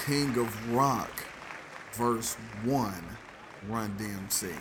King 0.05 0.37
of 0.37 0.71
Rock, 0.71 1.09
verse 1.93 2.35
1, 2.63 2.93
Run 3.67 3.89
DMC. 3.97 4.53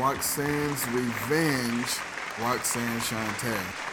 Roxanne's 0.00 0.86
Revenge, 0.88 1.98
Roxanne 2.40 3.00
Shante. 3.00 3.89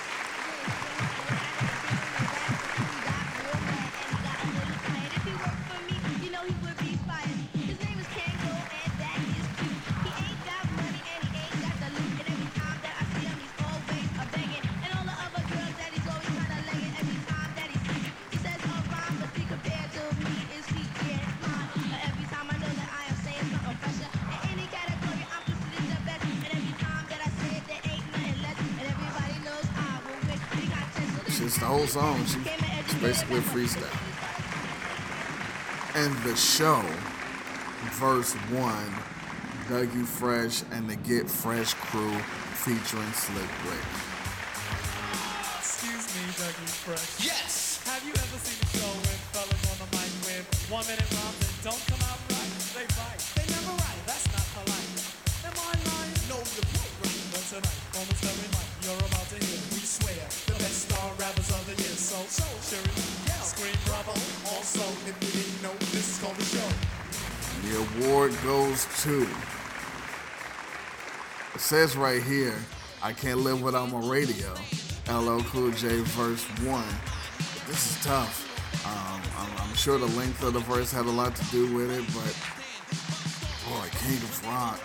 Whole 31.95 32.15
song. 32.15 32.25
She, 32.25 32.39
it's 32.79 32.93
basically 32.95 33.37
a 33.37 33.41
freestyle. 33.41 33.93
And 35.95 36.15
the 36.23 36.35
show, 36.35 36.83
verse 37.93 38.33
one, 38.33 38.93
Dougie 39.67 40.05
Fresh 40.05 40.63
and 40.71 40.89
the 40.89 40.95
Get 40.97 41.29
Fresh 41.29 41.73
crew 41.75 42.17
featuring 42.53 43.11
Slick 43.13 43.49
Rick. 43.65 44.16
Award 68.05 68.33
goes 68.43 68.85
to. 69.03 69.27
It 71.55 71.61
says 71.61 71.95
right 71.95 72.21
here, 72.21 72.55
I 73.01 73.13
can't 73.13 73.39
live 73.39 73.61
without 73.61 73.91
my 73.91 73.99
radio. 74.07 74.53
LL 75.09 75.41
Cool 75.43 75.71
J 75.71 76.01
verse 76.01 76.43
one. 76.65 76.85
This 77.67 77.91
is 77.97 78.03
tough. 78.03 78.43
Um, 78.85 79.21
I'm, 79.39 79.69
I'm 79.69 79.75
sure 79.75 79.97
the 79.97 80.05
length 80.17 80.43
of 80.43 80.53
the 80.53 80.59
verse 80.59 80.91
had 80.91 81.05
a 81.05 81.09
lot 81.11 81.35
to 81.35 81.43
do 81.45 81.73
with 81.75 81.89
it, 81.91 82.05
but 82.13 82.33
boy, 83.69 83.87
King 83.99 84.17
of 84.17 84.45
Rock. 84.45 84.79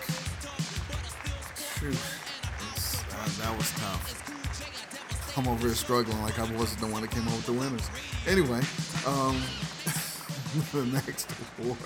It's- 1.85 3.03
that, 3.09 3.29
that 3.43 3.57
was 3.57 3.71
tough. 3.71 5.37
I'm 5.37 5.47
over 5.47 5.67
here 5.67 5.75
struggling 5.75 6.21
like 6.21 6.37
I 6.39 6.43
wasn't 6.53 6.81
the 6.81 6.87
one 6.87 7.01
that 7.01 7.11
came 7.11 7.27
up 7.27 7.33
with 7.35 7.45
the 7.47 7.53
winners. 7.53 7.89
Anyway, 8.27 8.61
um, 9.07 9.41
the 10.71 10.85
next 10.93 11.27
award 11.59 11.77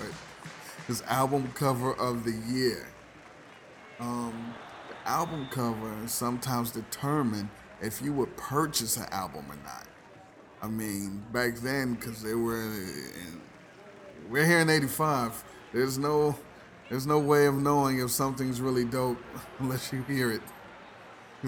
is 0.88 1.02
album 1.02 1.52
cover 1.54 1.92
of 1.94 2.24
the 2.24 2.32
year. 2.52 2.88
Um, 4.00 4.54
the 4.88 5.10
album 5.10 5.48
cover 5.50 5.94
sometimes 6.06 6.70
determine 6.70 7.50
if 7.82 8.00
you 8.00 8.12
would 8.14 8.36
purchase 8.36 8.96
an 8.96 9.06
album 9.10 9.44
or 9.50 9.56
not. 9.56 9.86
I 10.62 10.68
mean, 10.68 11.22
back 11.32 11.56
then, 11.56 11.94
because 11.94 12.22
they 12.22 12.34
were 12.34 12.62
in, 12.62 13.40
we're 14.30 14.46
here 14.46 14.60
in 14.60 14.70
'85. 14.70 15.44
There's 15.72 15.98
no, 15.98 16.36
there's 16.88 17.06
no 17.06 17.18
way 17.18 17.46
of 17.46 17.54
knowing 17.54 18.00
if 18.00 18.10
something's 18.10 18.60
really 18.60 18.84
dope 18.84 19.18
unless 19.58 19.92
you 19.92 20.02
hear 20.02 20.32
it. 20.32 20.42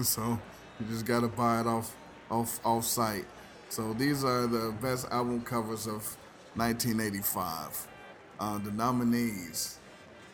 So 0.03 0.39
you 0.79 0.85
just 0.87 1.05
gotta 1.05 1.27
buy 1.27 1.61
it 1.61 1.67
off, 1.67 1.95
off, 2.29 2.59
off 2.63 2.85
site. 2.85 3.25
So 3.69 3.93
these 3.93 4.23
are 4.23 4.47
the 4.47 4.73
best 4.81 5.07
album 5.11 5.41
covers 5.41 5.87
of 5.87 6.17
1985. 6.55 7.87
Uh, 8.41 8.57
the 8.57 8.71
nominees 8.71 9.77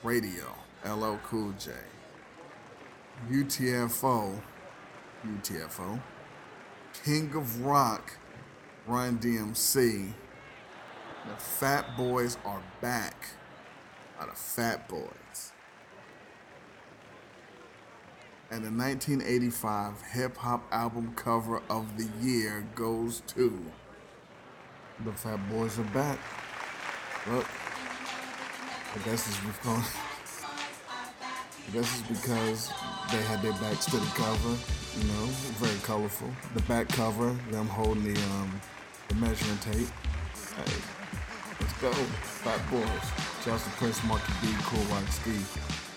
Radio, 0.01 0.55
LL 0.85 1.17
Cool 1.25 1.53
J, 1.59 1.71
UTFO, 3.29 4.39
UTFO, 5.27 6.01
King 7.03 7.35
of 7.35 7.65
Rock, 7.65 8.17
Run 8.85 9.19
DMC. 9.19 10.13
The 11.27 11.35
Fat 11.35 11.97
Boys 11.97 12.37
are 12.45 12.63
back. 12.79 13.27
The 14.21 14.33
Fat 14.33 14.87
Boys. 14.87 15.51
And 18.49 18.63
the 18.63 18.71
1985 18.71 20.01
hip 20.13 20.37
hop 20.37 20.65
album 20.71 21.11
cover 21.17 21.61
of 21.69 21.97
the 21.97 22.07
year 22.25 22.65
goes 22.73 23.21
to 23.27 23.61
The 25.03 25.11
Fat 25.11 25.49
Boys 25.49 25.77
Are 25.77 25.83
Back. 25.83 26.19
Look, 27.29 27.45
I 28.97 28.99
guess 29.05 29.27
it's 29.27 29.39
because 29.39 29.95
I 31.67 31.71
guess 31.71 31.99
it's 31.99 32.07
because 32.07 32.71
they 33.11 33.21
had 33.23 33.43
their 33.43 33.53
backs 33.53 33.85
to 33.85 33.97
the 33.97 34.11
cover, 34.15 34.57
you 34.97 35.03
know, 35.03 35.25
very 35.61 35.77
colorful. 35.83 36.29
The 36.55 36.63
back 36.63 36.87
cover, 36.89 37.37
them 37.51 37.67
holding 37.67 38.11
the 38.11 38.19
um 38.31 38.59
the 39.09 39.15
measuring 39.15 39.57
tape. 39.59 39.87
Hey, 40.55 40.73
let's 41.61 41.73
go, 41.79 41.91
Fat 41.91 42.59
Boys. 42.71 43.27
To 43.43 43.69
Prince 43.77 44.03
Markie 44.03 44.33
Dee, 44.41 44.53
Kool 44.63 44.83
Rock 44.85 45.07
Ski, 45.09 45.37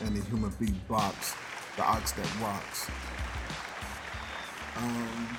and 0.05 0.15
the 0.15 0.25
Human 0.29 0.53
Beat 0.61 0.87
Box, 0.87 1.35
the 1.77 1.83
Ox 1.83 2.13
that 2.13 2.29
rocks. 2.41 2.89
Um, 4.77 5.39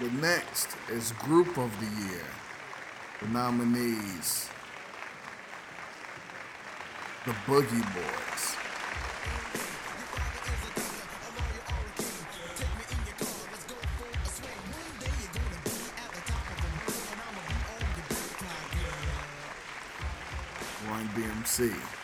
the 0.00 0.10
next 0.20 0.76
is 0.90 1.12
Group 1.12 1.56
of 1.56 1.70
the 1.80 1.86
Year. 2.10 2.26
The 3.22 3.28
nominees 3.28 4.50
the 7.26 7.32
Boogie 7.44 7.82
Boys. 7.92 8.56
Run 20.88 21.08
DMC. 21.08 21.95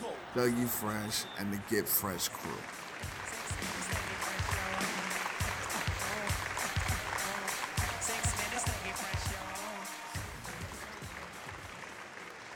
Go. 0.00 0.40
Dougie 0.40 0.68
Fresh 0.68 1.24
and 1.38 1.52
the 1.52 1.60
Get 1.68 1.88
Fresh 1.88 2.28
crew. 2.28 2.52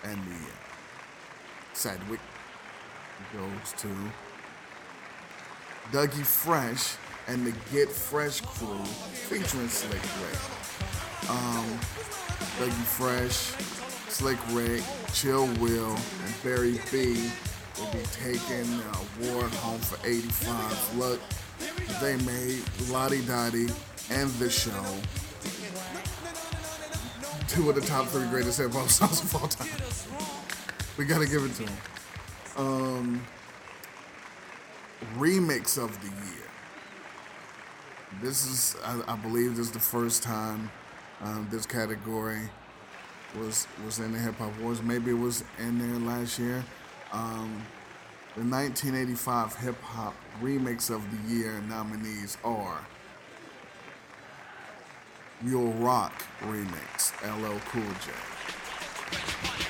And 0.02 0.18
the 0.24 0.34
uh, 0.34 0.56
Sedgwick 1.74 2.20
goes 3.32 3.72
to 3.78 3.88
Dougie 5.92 6.24
Fresh 6.24 6.96
and 7.28 7.46
the 7.46 7.52
Get 7.72 7.88
Fresh 7.88 8.40
crew 8.40 8.84
featuring 8.84 9.68
Slick 9.68 10.02
Rick. 10.22 11.30
Um, 11.30 11.66
Dougie 12.58 12.86
Fresh, 12.86 13.54
Slick 14.12 14.38
Rick, 14.50 14.82
Chill 15.12 15.46
Will, 15.60 15.90
and 15.94 16.42
Barry 16.42 16.80
B 16.90 17.30
will 17.78 17.92
be 17.92 18.02
taking 18.12 18.78
the 18.78 19.30
award 19.30 19.50
home 19.54 19.80
for 19.80 19.98
85. 20.06 20.96
Look, 20.96 21.20
they 22.00 22.16
made 22.24 22.62
La 22.90 23.08
Di 23.08 23.20
Da 23.22 23.50
Di 23.50 23.68
and 24.10 24.30
the 24.32 24.50
show 24.50 24.70
two 27.50 27.68
of 27.68 27.74
the 27.74 27.80
top 27.80 28.06
three 28.06 28.26
greatest 28.28 28.60
hip 28.60 28.70
hop 28.72 28.88
songs 28.88 29.22
of 29.22 29.34
all 29.34 29.48
time. 29.48 29.68
We 30.96 31.04
gotta 31.04 31.26
give 31.26 31.44
it 31.44 31.52
to 31.54 31.64
them. 31.64 31.74
Um, 32.60 33.22
remix 35.16 35.82
of 35.82 35.98
the 36.02 36.08
year. 36.08 36.46
This 38.20 38.44
is, 38.46 38.76
I, 38.84 39.14
I 39.14 39.16
believe, 39.16 39.56
this 39.56 39.66
is 39.66 39.72
the 39.72 39.78
first 39.78 40.22
time 40.22 40.70
um, 41.22 41.48
this 41.50 41.64
category 41.64 42.50
was 43.38 43.66
was 43.84 43.98
in 43.98 44.12
the 44.12 44.18
hip 44.18 44.36
hop 44.36 44.52
awards. 44.58 44.82
Maybe 44.82 45.12
it 45.12 45.18
was 45.18 45.42
in 45.58 45.78
there 45.78 45.98
last 46.00 46.38
year. 46.38 46.62
Um, 47.12 47.64
the 48.36 48.44
1985 48.44 49.56
hip 49.56 49.80
hop 49.80 50.14
remix 50.42 50.94
of 50.94 51.02
the 51.10 51.34
year 51.34 51.62
nominees 51.62 52.36
are 52.44 52.86
You'll 55.42 55.72
Rock 55.72 56.12
remix, 56.42 57.12
LL 57.24 57.58
Cool 57.70 57.82
J. 58.04 59.69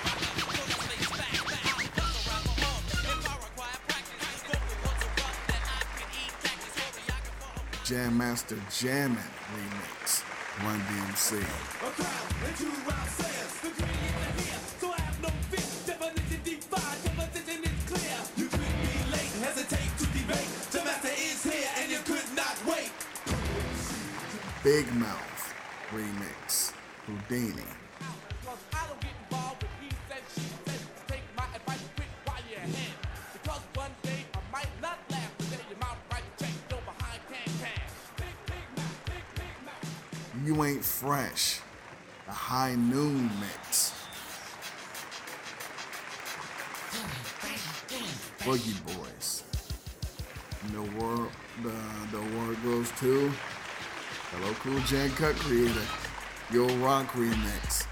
here 7.91 8.11
Master 8.11 8.57
you 21.91 21.99
remix, 22.05 22.37
not 22.37 22.57
wait. 22.65 22.93
Big 24.63 24.87
Mouth 24.95 25.55
remix, 25.93 26.73
Whodini. 27.09 27.80
Fresh, 41.01 41.61
the 42.27 42.33
High 42.33 42.75
Noon 42.75 43.31
mix. 43.41 43.95
Boogie 48.41 48.77
Boys. 48.85 49.43
And 50.63 50.75
the 50.75 50.79
award, 50.81 51.31
the, 51.63 51.73
the 52.13 52.19
award 52.19 52.63
goes 52.63 52.91
to 52.99 53.33
LL 54.43 54.53
Cool 54.61 54.79
J 54.81 55.09
Cut 55.17 55.37
Creator. 55.37 55.87
Yo 56.53 56.67
Rock 56.85 57.07
remix. 57.13 57.87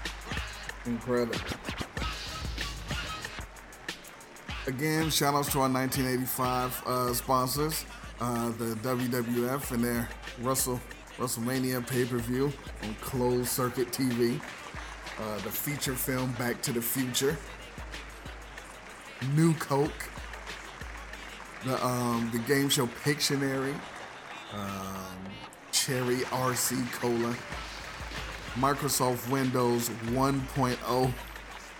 Incredible. 0.85 1.39
Again, 4.67 5.09
shout 5.09 5.33
outs 5.33 5.51
to 5.53 5.61
our 5.61 5.67
1985 5.67 6.83
uh, 6.85 7.13
sponsors, 7.15 7.85
uh, 8.21 8.49
the 8.49 8.75
WWF 8.83 9.71
and 9.71 9.83
their 9.83 10.07
Russell 10.43 10.79
WrestleMania 11.19 11.85
pay-per-view 11.85 12.53
on 12.83 12.95
closed 13.01 13.49
circuit 13.49 13.91
TV. 13.91 14.39
Uh, 15.19 15.35
the 15.39 15.49
feature 15.49 15.93
film 15.93 16.31
Back 16.33 16.61
to 16.61 16.71
the 16.71 16.81
Future. 16.81 17.35
New 19.35 19.53
Coke. 19.55 20.09
The 21.65 21.85
um, 21.85 22.29
the 22.31 22.39
game 22.39 22.69
show 22.69 22.87
Pictionary. 23.03 23.75
Um, 24.53 25.17
Cherry 25.73 26.19
RC 26.31 26.89
Cola. 26.93 27.35
Microsoft 28.55 29.29
Windows 29.29 29.89
1.0 29.89 30.77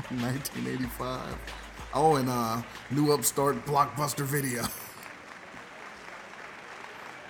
1985. 0.10 1.38
Oh, 1.92 2.18
and 2.18 2.30
uh, 2.30 2.62
new 2.92 3.12
upstart 3.12 3.66
blockbuster 3.66 4.24
video. 4.24 4.64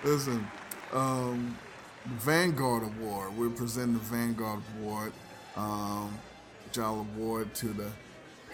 Listen, 0.04 0.46
Um, 0.92 1.56
Vanguard 2.06 2.82
Award. 2.82 3.36
We're 3.36 3.50
presenting 3.50 3.94
the 3.94 4.00
Vanguard 4.00 4.60
Award, 4.78 5.12
um, 5.56 6.18
Jal 6.72 7.06
Award 7.14 7.54
to 7.56 7.68
the 7.68 7.90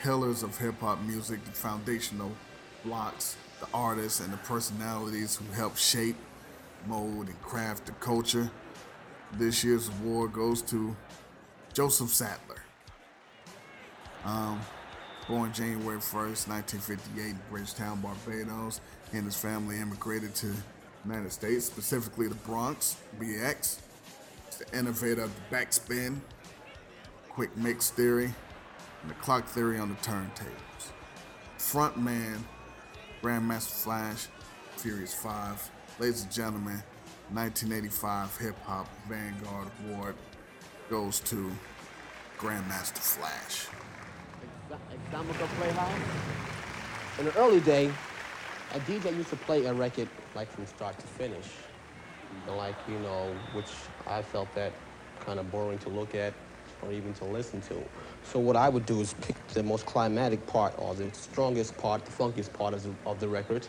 pillars 0.03 0.43
of 0.43 0.59
hip 0.59 0.81
hop 0.81 1.01
music, 1.03 1.45
the 1.45 1.53
foundational 1.53 2.33
blocks, 2.85 3.37
the 3.61 3.69
artists, 3.73 4.21
and 4.21 4.33
the 4.33 4.37
personalities 4.39 5.37
who 5.37 5.53
help 5.53 5.77
shape, 5.77 6.17
mold, 6.87 7.29
and 7.29 7.43
craft 7.43 7.87
the 7.87 7.93
culture. 7.93 8.51
This 9.33 9.63
year's 9.63 9.89
award 9.89 10.33
goes 10.33 10.61
to 10.63 10.97
Joseph 11.73 12.11
Saddler. 12.11 12.63
Um, 14.25 14.61
born 15.29 15.53
January 15.53 15.99
1st, 15.99 16.49
1958 16.49 17.31
in 17.31 17.39
Bridgetown, 17.51 18.01
Barbados. 18.01 18.81
He 19.13 19.19
and 19.19 19.27
his 19.27 19.37
family 19.37 19.79
immigrated 19.79 20.35
to 20.37 20.47
the 20.47 20.63
United 21.07 21.33
States, 21.33 21.65
specifically 21.65 22.29
the 22.29 22.35
Bronx, 22.37 22.97
BX. 23.21 23.79
The 24.59 24.79
innovator 24.79 25.23
of 25.23 25.33
the 25.35 25.55
backspin, 25.55 26.19
quick 27.29 27.55
mix 27.59 27.91
theory, 27.91 28.33
and 29.03 29.11
the 29.11 29.15
clock 29.17 29.47
theory 29.47 29.79
on 29.79 29.91
the 29.91 29.95
turntables. 29.97 30.93
Frontman, 31.59 32.39
Grandmaster 33.23 33.83
Flash, 33.83 34.29
Furious 34.79 35.13
5. 35.13 35.71
Ladies 35.99 36.23
and 36.23 36.33
gentlemen, 36.33 36.83
1985 37.33 38.37
Hip 38.39 38.59
Hop 38.65 38.89
Vanguard 39.09 39.69
Award 39.85 40.15
goes 40.89 41.21
to 41.21 41.51
Grandmaster 42.39 42.99
Flash. 42.99 43.67
In 47.19 47.25
the 47.27 47.37
early 47.37 47.61
day, 47.61 47.91
a 48.73 48.81
DJ 48.81 49.15
used 49.15 49.31
to 49.31 49.37
play 49.37 49.65
a 49.65 49.73
record 49.73 50.09
like 50.35 50.51
from 50.51 50.67
start 50.67 50.99
to 50.99 51.07
finish. 51.07 51.47
And 52.47 52.57
like, 52.57 52.77
you 52.89 52.99
know, 52.99 53.41
which 53.53 53.73
I 54.07 54.23
felt 54.23 54.55
that 54.55 54.75
kind 55.21 55.39
of 55.39 55.51
boring 55.51 55.79
to 55.81 55.89
look 55.89 56.15
at 56.15 56.35
or 56.83 56.93
even 56.93 57.15
to 57.15 57.25
listen 57.25 57.61
to. 57.63 57.89
So 58.25 58.39
what 58.41 58.57
I 58.57 58.69
would 58.69 58.87
do 58.87 59.01
is 59.01 59.15
pick 59.15 59.47
the 59.49 59.63
most 59.63 59.87
climatic 59.87 60.47
part 60.47 60.75
or 60.79 60.95
the 60.95 61.13
strongest 61.15 61.77
part, 61.79 62.05
the 62.05 62.11
funkiest 62.11 62.53
part 62.53 62.75
of 62.75 62.83
the, 62.83 62.95
of 63.07 63.21
the 63.21 63.29
record, 63.29 63.67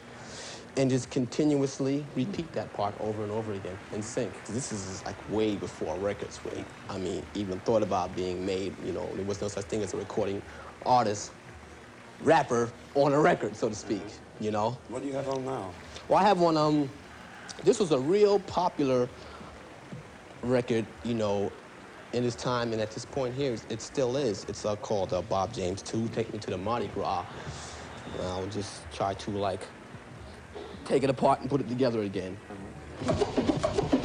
and 0.75 0.89
just 0.89 1.09
continuously 1.09 2.05
repeat 2.15 2.51
that 2.53 2.71
part 2.73 2.95
over 2.99 3.23
and 3.23 3.31
over 3.31 3.53
again 3.53 3.77
in 3.91 4.01
sync. 4.01 4.43
This 4.45 4.71
is 4.71 5.03
like 5.05 5.15
way 5.29 5.55
before 5.55 5.97
records 5.97 6.43
were, 6.43 6.51
I 6.89 6.97
mean, 6.97 7.25
even 7.33 7.59
thought 7.59 7.83
about 7.83 8.15
being 8.15 8.45
made. 8.45 8.73
You 8.83 8.91
know, 8.91 9.09
there 9.15 9.25
was 9.25 9.41
no 9.41 9.47
such 9.47 9.65
thing 9.65 9.81
as 9.83 9.93
a 9.93 9.97
recording 9.97 10.41
artist, 10.85 11.31
rapper 12.21 12.71
on 12.95 13.13
a 13.13 13.19
record, 13.19 13.55
so 13.55 13.69
to 13.69 13.75
speak. 13.75 14.03
You 14.39 14.51
know. 14.51 14.77
What 14.89 15.01
do 15.01 15.07
you 15.07 15.13
have 15.13 15.27
on 15.29 15.45
now? 15.45 15.71
Well, 16.07 16.19
I 16.19 16.23
have 16.23 16.39
one. 16.39 16.57
Um, 16.57 16.89
this 17.63 17.79
was 17.79 17.91
a 17.91 17.99
real 17.99 18.39
popular 18.39 19.09
record. 20.43 20.85
You 21.03 21.15
know, 21.15 21.51
in 22.13 22.23
its 22.23 22.35
time, 22.35 22.73
and 22.73 22.81
at 22.81 22.91
this 22.91 23.05
point 23.05 23.35
here, 23.35 23.55
it 23.69 23.81
still 23.81 24.17
is. 24.17 24.45
It's 24.47 24.65
uh, 24.65 24.75
called 24.77 25.13
uh, 25.13 25.21
Bob 25.23 25.53
James 25.53 25.81
2, 25.81 26.07
Take 26.09 26.31
Me 26.33 26.39
to 26.39 26.49
the 26.49 26.57
Mardi 26.57 26.87
Gras. 26.87 27.25
And 28.13 28.27
I'll 28.27 28.47
just 28.47 28.89
try 28.91 29.13
to 29.13 29.31
like 29.31 29.61
take 30.85 31.03
it 31.03 31.09
apart 31.09 31.41
and 31.41 31.49
put 31.49 31.61
it 31.61 31.67
together 31.67 32.03
again. 32.03 32.37
We're 33.05 33.96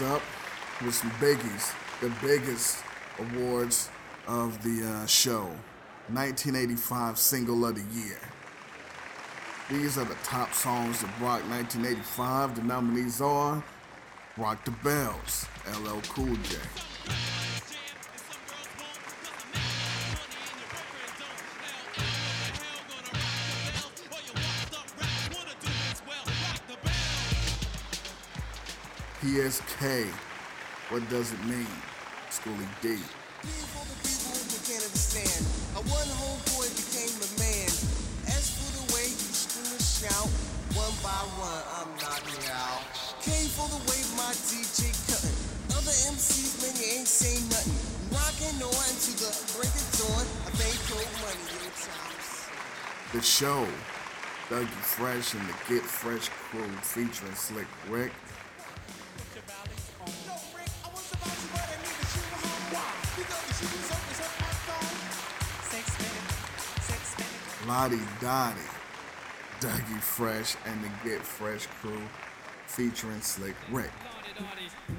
up 0.00 0.22
with 0.84 0.94
some 0.94 1.10
biggies, 1.12 1.74
the 2.00 2.12
biggest 2.20 2.82
awards 3.18 3.90
of 4.26 4.62
the 4.62 4.86
uh, 4.86 5.06
show. 5.06 5.44
1985 6.10 7.18
Single 7.18 7.66
of 7.66 7.74
the 7.74 7.98
Year. 7.98 8.18
These 9.70 9.98
are 9.98 10.04
the 10.04 10.16
top 10.24 10.54
songs 10.54 11.02
that 11.02 11.10
rocked 11.20 11.46
1985. 11.48 12.56
The 12.56 12.62
nominees 12.62 13.20
are 13.20 13.62
Rock 14.38 14.64
the 14.64 14.70
Bells, 14.70 15.46
LL 15.82 16.00
Cool 16.08 16.34
J. 16.36 16.56
PSK, 29.28 30.08
what 30.88 31.04
does 31.10 31.32
it 31.34 31.44
mean? 31.44 31.68
Schoolly 32.30 32.64
D. 32.80 32.96
you 32.96 32.96
can't 34.64 34.80
understand. 34.80 35.44
A 35.76 35.84
one 35.84 36.08
homeboy 36.16 36.64
became 36.72 37.12
a 37.12 37.28
man. 37.36 37.68
As 38.24 38.56
for 38.56 38.72
the 38.72 38.84
way 38.96 39.04
you 39.04 39.28
scream 39.36 39.68
and 39.68 39.84
shout, 39.84 40.32
one 40.72 40.96
by 41.04 41.12
one 41.36 41.60
I'm 41.76 41.92
knocking 42.00 42.40
out. 42.56 42.80
Came 43.20 43.52
for 43.52 43.68
the 43.68 43.76
way 43.92 44.00
my 44.16 44.32
DJ 44.48 44.96
cutting. 45.04 45.36
Other 45.76 45.92
MCs, 46.08 46.64
man, 46.64 46.72
you 46.80 46.88
ain't 46.96 47.04
saying 47.04 47.44
nothing. 47.52 47.76
Rocking 48.08 48.56
on 48.64 48.92
to 48.96 49.12
the 49.12 49.28
break 49.52 49.68
of 49.76 49.88
dawn. 50.00 50.24
I 50.56 50.72
cold 50.88 51.04
money 51.20 51.68
in 51.68 51.72
times. 51.76 52.48
The 53.12 53.20
show, 53.20 53.68
Dougie 54.48 54.80
Fresh 54.96 55.34
and 55.36 55.44
the 55.44 55.56
Get 55.68 55.84
Fresh 55.84 56.32
crew 56.48 56.64
featuring 56.80 57.36
Slick 57.36 57.68
Rick. 57.92 58.12
Lottie 67.68 68.00
Dottie, 68.18 68.56
Dougie 69.60 70.00
Fresh 70.00 70.56
and 70.64 70.82
the 70.82 70.88
Get 71.06 71.20
Fresh 71.20 71.66
crew 71.66 72.00
featuring 72.66 73.20
Slick 73.20 73.54
Rick. 73.70 73.90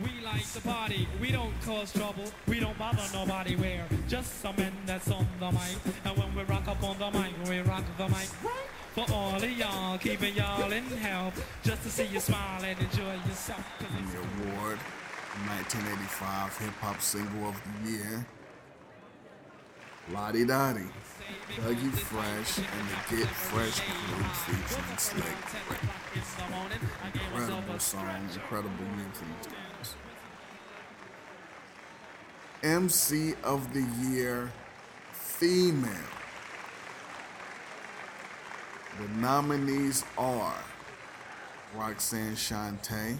We 0.04 0.24
like 0.24 0.46
to 0.54 0.62
party, 0.62 1.08
we 1.20 1.32
don't 1.32 1.60
cause 1.66 1.92
trouble, 1.92 2.26
we 2.48 2.60
don't 2.60 2.78
bother 2.78 3.02
nobody. 3.12 3.56
We're 3.56 3.88
just 4.08 4.40
some 4.40 4.56
men 4.58 4.72
that's 4.86 5.10
on 5.10 5.26
the 5.40 5.52
mic. 5.52 5.78
And 6.06 6.16
when 6.16 6.36
we 6.36 6.44
rock 6.44 6.68
up 6.68 6.84
on 6.84 7.00
the 7.00 7.10
mic, 7.10 7.32
we 7.50 7.58
rock 7.62 7.86
the 7.98 8.08
mic. 8.08 8.30
For 8.94 9.06
all 9.12 9.36
of 9.36 9.52
y'all, 9.52 9.98
keeping 9.98 10.36
y'all 10.36 10.72
in 10.72 10.84
health, 10.84 11.44
just 11.64 11.82
to 11.82 11.90
see 11.90 12.06
you 12.06 12.20
smile 12.20 12.64
and 12.64 12.80
enjoy 12.80 13.16
yourself. 13.28 13.66
And 13.80 14.08
the 14.10 14.20
award, 14.20 14.78
1985 15.48 16.58
Hip 16.60 16.74
Hop 16.82 17.02
Single 17.02 17.50
of 17.50 17.60
the 17.84 17.92
Year. 17.92 18.28
La 20.14 20.32
Di 20.32 20.46
Da 20.46 20.74
Di, 20.74 20.86
Dougie 21.56 21.92
Fresh 21.92 22.58
and 22.58 22.90
the 22.90 23.18
Get 23.18 23.28
Fresh 23.28 23.80
crew 23.80 24.24
featuring 24.46 24.98
Slick 24.98 25.24
Rick. 25.70 25.80
Incredible 27.14 27.80
song, 27.80 28.30
incredible 28.34 28.86
music. 28.96 29.54
MC 32.64 33.34
of 33.44 33.74
the 33.74 33.86
Year, 34.10 34.52
female. 35.14 35.90
The 39.00 39.08
nominees 39.20 40.04
are 40.18 40.56
Roxanne 41.76 42.36
Shante, 42.36 43.16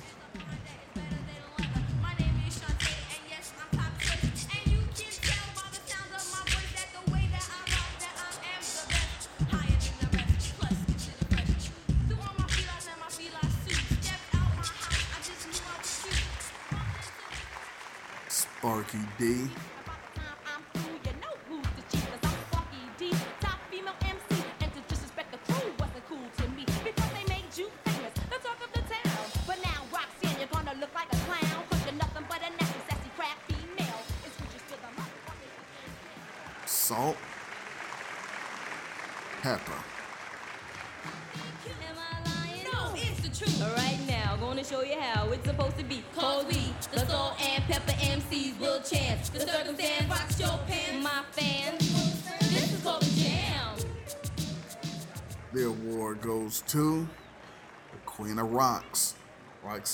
Sparky 18.60 19.00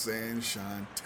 Roxanne 0.06 0.40
Shante. 0.40 1.02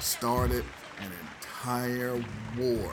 Started 0.00 0.64
an 0.98 1.12
entire 1.22 2.20
war. 2.58 2.92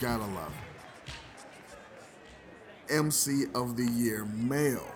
Gotta 0.00 0.24
love 0.24 0.48
it. 0.48 0.71
MC 2.92 3.46
of 3.54 3.76
the 3.76 3.86
Year 3.86 4.26
male. 4.26 4.86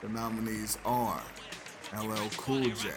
The 0.00 0.08
nominees 0.08 0.78
are 0.86 1.22
LL 1.94 2.30
Cool 2.38 2.64
J, 2.70 2.88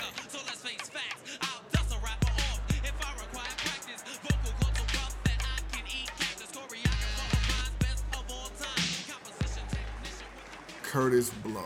Kurtis 10.84 11.32
Blow, 11.44 11.66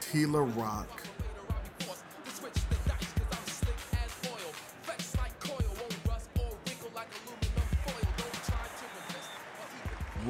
Tila 0.00 0.56
Rock, 0.56 1.01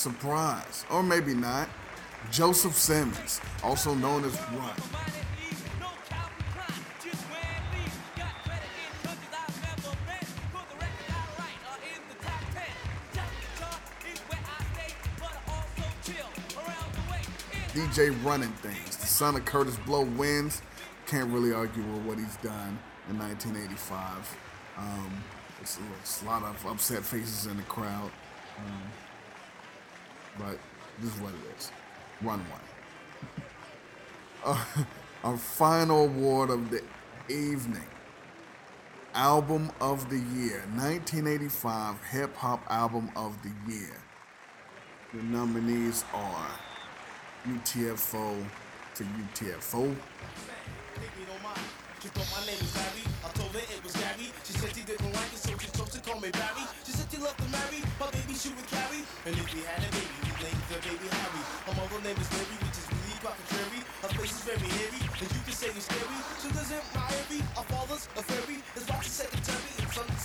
surprise, 0.00 0.86
or 0.90 1.02
maybe 1.02 1.34
not, 1.34 1.68
Joseph 2.30 2.74
Simmons, 2.74 3.40
also 3.62 3.94
known 3.94 4.24
as 4.24 4.34
Run. 4.52 4.74
DJ 17.72 18.24
running 18.24 18.48
things. 18.54 18.96
The 18.96 19.06
son 19.06 19.36
of 19.36 19.44
Kurtis 19.44 19.82
Blow 19.86 20.02
wins. 20.02 20.60
Can't 21.06 21.30
really 21.30 21.52
argue 21.52 21.82
with 21.84 22.02
what 22.02 22.18
he's 22.18 22.36
done 22.36 22.78
in 23.08 23.18
1985. 23.18 24.36
Um, 24.76 25.24
it's, 25.60 25.78
it's 26.00 26.22
a 26.22 26.26
lot 26.26 26.42
of 26.42 26.66
upset 26.66 27.04
faces 27.04 27.46
in 27.46 27.56
the 27.56 27.62
crowd. 27.64 28.10
Um, 28.58 28.82
but 30.40 30.58
this 31.00 31.14
is 31.14 31.20
what 31.20 31.32
it 31.32 31.58
is. 31.58 31.70
Run 32.22 32.40
one. 32.40 32.60
Uh, 34.44 34.64
our 35.24 35.36
final 35.36 36.04
award 36.04 36.50
of 36.50 36.70
the 36.70 36.82
evening. 37.28 37.86
Album 39.14 39.70
of 39.80 40.08
the 40.08 40.18
Year. 40.18 40.62
1985 40.74 42.02
Hip 42.10 42.36
Hop 42.36 42.64
Album 42.70 43.10
of 43.16 43.36
the 43.42 43.72
Year. 43.72 43.96
The 45.12 45.22
nominees 45.24 46.04
are 46.14 46.50
UTFO 47.46 48.44
to 48.94 49.04
UTFO. 49.04 49.96
She 52.00 52.08
thought 52.08 52.32
my 52.32 52.46
name 52.46 52.56
was. 52.56 52.72
I 52.76 53.28
told 53.36 53.52
her 53.52 53.58
it 53.58 53.84
was 53.84 53.92
Gary. 53.92 54.32
She 54.44 54.52
said 54.54 54.72
she 54.74 54.82
didn't 54.88 55.12
like 55.12 55.32
it, 55.34 55.38
so 55.38 55.52
she 55.58 55.68
chose 55.68 55.90
to 55.90 56.00
call 56.00 56.18
me 56.18 56.30
Barry. 56.30 56.64
She 56.86 56.92
said 56.92 57.06
she 57.12 57.18
loved 57.20 57.36
to 57.36 57.48
marry, 57.52 57.84
baby 58.08 58.32
she 58.32 58.48
would 58.56 58.66
carry. 58.72 59.04
And 59.26 59.36
if 59.36 59.52
we 59.52 59.60
had 59.68 59.84
a 68.20 68.50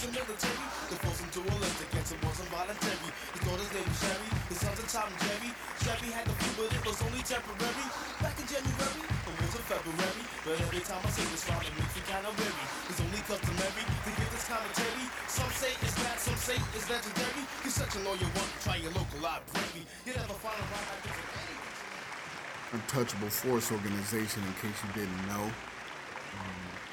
a 0.06 0.12
military. 0.12 0.66
They 0.90 0.98
forced 1.02 1.22
him 1.24 1.32
to 1.34 1.42
a 1.42 1.56
against 1.56 2.12
it 2.14 2.22
wasn't 2.22 2.50
voluntary. 2.54 3.10
His 3.34 3.42
daughter's 3.42 3.72
name 3.74 3.92
Sherry. 3.98 4.30
His 4.52 4.60
son's 4.62 4.80
a 4.80 4.86
Tom 4.86 5.10
Jerry. 5.24 5.52
Sherry 5.82 6.10
had 6.14 6.26
the 6.30 6.36
flu, 6.38 6.52
but 6.62 6.70
it 6.76 6.84
was 6.86 6.98
only 7.02 7.24
temporary. 7.26 7.88
Back 8.22 8.38
in 8.38 8.46
January, 8.46 9.02
it 9.02 9.36
was 9.40 9.54
in 9.56 9.64
February. 9.66 10.24
But 10.46 10.56
every 10.62 10.84
time 10.86 11.02
I 11.02 11.10
say 11.10 11.26
this 11.32 11.44
rhyme, 11.50 11.66
it 11.66 11.74
makes 11.74 11.96
me 11.98 12.04
kinda 12.06 12.30
weary. 12.38 12.66
It's 12.92 13.02
only 13.02 13.22
customary 13.26 13.86
to 13.88 14.10
give 14.14 14.30
this 14.30 14.46
commentary. 14.46 15.06
Some 15.26 15.52
say 15.58 15.72
it's 15.82 15.96
bad, 15.98 16.18
some 16.20 16.40
say 16.40 16.58
it's 16.76 16.88
legendary. 16.92 17.44
You're 17.64 17.78
such 17.80 17.94
a 17.96 18.02
lawyer, 18.06 18.30
try 18.62 18.78
your 18.78 18.94
local 18.94 19.20
library. 19.24 19.84
You 20.06 20.12
never 20.14 20.38
find 20.38 20.60
a 20.60 20.66
rhyme 20.70 20.88
like 20.92 21.02
this 21.08 21.18
Untouchable 22.76 23.32
Force 23.32 23.72
organization, 23.72 24.44
in 24.44 24.54
case 24.60 24.78
you 24.84 24.92
didn't 24.94 25.22
know. 25.32 25.48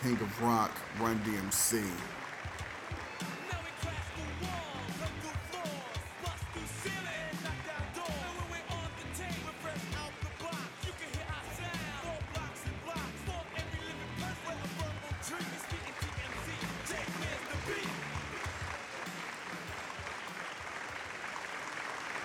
King 0.02 0.14
of 0.14 0.42
Rock, 0.42 0.72
Run 0.98 1.16
DMC. 1.20 1.84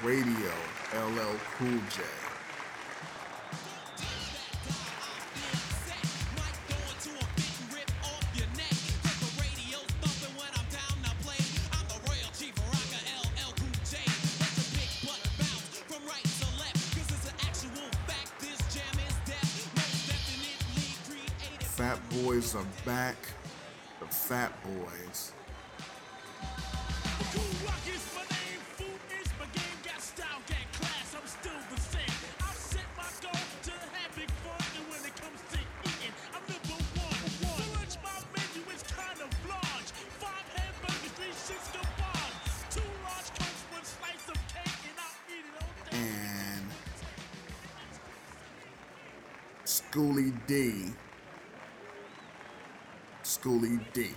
Radio, 0.03 0.51
LL 0.95 1.35
Cool 1.57 1.79
J. 1.89 2.16
Fat 24.27 24.51
Boys. 24.61 25.31
And 45.93 46.65
Schoolly 49.63 50.33
D. 50.47 50.91
Schoolly 53.47 53.79
D. 53.93 54.09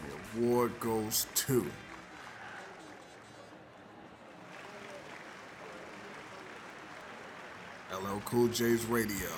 The 0.00 0.40
award 0.40 0.80
goes 0.80 1.26
to 1.34 1.66
LL 7.92 8.22
Cool 8.24 8.48
J's 8.48 8.86
Radio. 8.86 9.28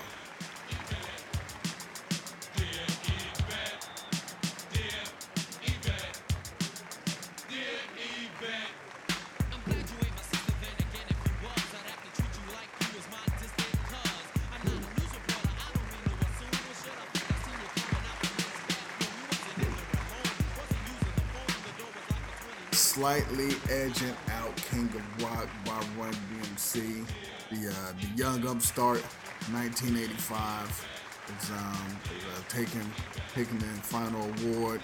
Slightly 23.10 23.56
edging 23.68 24.14
out 24.30 24.54
King 24.70 24.84
of 24.84 25.22
Rock 25.24 25.48
by 25.64 25.84
Run 25.98 26.14
DMC. 26.30 27.04
The 27.50 27.68
uh, 27.68 27.92
the 28.00 28.06
young 28.14 28.46
upstart, 28.46 29.02
1985, 29.50 30.86
is, 31.26 31.50
um, 31.50 31.98
is 32.04 32.24
uh, 32.24 32.42
taking 32.48 32.88
taking 33.34 33.58
the 33.58 33.66
final 33.82 34.22
award. 34.22 34.80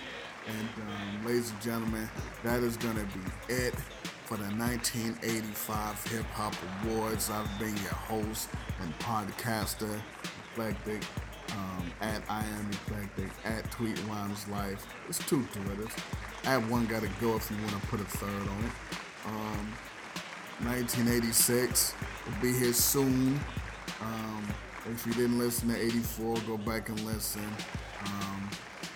And 0.49 0.68
um, 0.89 1.24
ladies 1.24 1.51
and 1.51 1.61
gentlemen, 1.61 2.09
that 2.43 2.64
is 2.64 2.77
gonna 2.77 3.05
be 3.14 3.55
it 3.55 3.77
for 4.24 4.37
the 4.37 4.51
1985 4.59 6.05
Hip 6.11 6.24
Hop 6.33 6.55
Awards. 6.83 7.31
I've 7.31 7.59
been 7.61 7.77
your 7.77 7.95
host 7.95 8.49
and 8.81 8.93
podcaster, 8.99 10.01
Eclectic, 10.51 11.05
um, 11.53 11.93
at 12.01 12.22
I 12.29 12.41
am 12.41 12.70
Eclectic, 12.72 13.31
at 13.45 13.70
Tweet 13.70 14.01
Rhymes 14.09 14.49
Life. 14.49 14.85
It's 15.09 15.18
two 15.29 15.47
Twitters. 15.53 15.93
At 16.47 16.65
one 16.69 16.87
gotta 16.87 17.09
go 17.21 17.35
if 17.35 17.51
you 17.51 17.57
wanna 17.57 17.81
put 17.89 18.01
a 18.01 18.05
third 18.05 18.49
on 18.49 18.65
it. 18.65 18.73
Um, 19.27 19.73
1986 20.65 21.93
will 22.25 22.41
be 22.41 22.57
here 22.57 22.73
soon. 22.73 23.41
Um, 24.01 24.47
if 24.89 25.05
you 25.05 25.13
didn't 25.15 25.41
listen 25.41 25.69
to 25.71 25.77
84, 25.77 26.37
go 26.47 26.57
back 26.57 26.89
and 26.89 27.01
listen. 27.01 27.45
Um, 28.05 28.49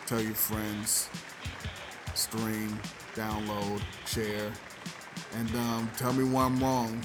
tell 0.06 0.20
your 0.20 0.34
friends, 0.34 1.08
stream, 2.14 2.78
download, 3.14 3.82
share, 4.06 4.52
and 5.34 5.54
um, 5.56 5.90
tell 5.96 6.12
me 6.12 6.22
why 6.22 6.44
I'm 6.44 6.58
wrong 6.60 7.04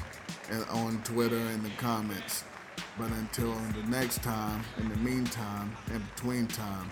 on 0.69 1.01
Twitter 1.03 1.37
in 1.37 1.63
the 1.63 1.71
comments. 1.77 2.43
But 2.97 3.09
until 3.11 3.53
the 3.73 3.89
next 3.89 4.21
time, 4.21 4.63
in 4.77 4.89
the 4.89 4.97
meantime, 4.97 5.75
in 5.91 6.01
between 6.13 6.47
time, 6.47 6.89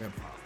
hip 0.00 0.12
hop. 0.18 0.37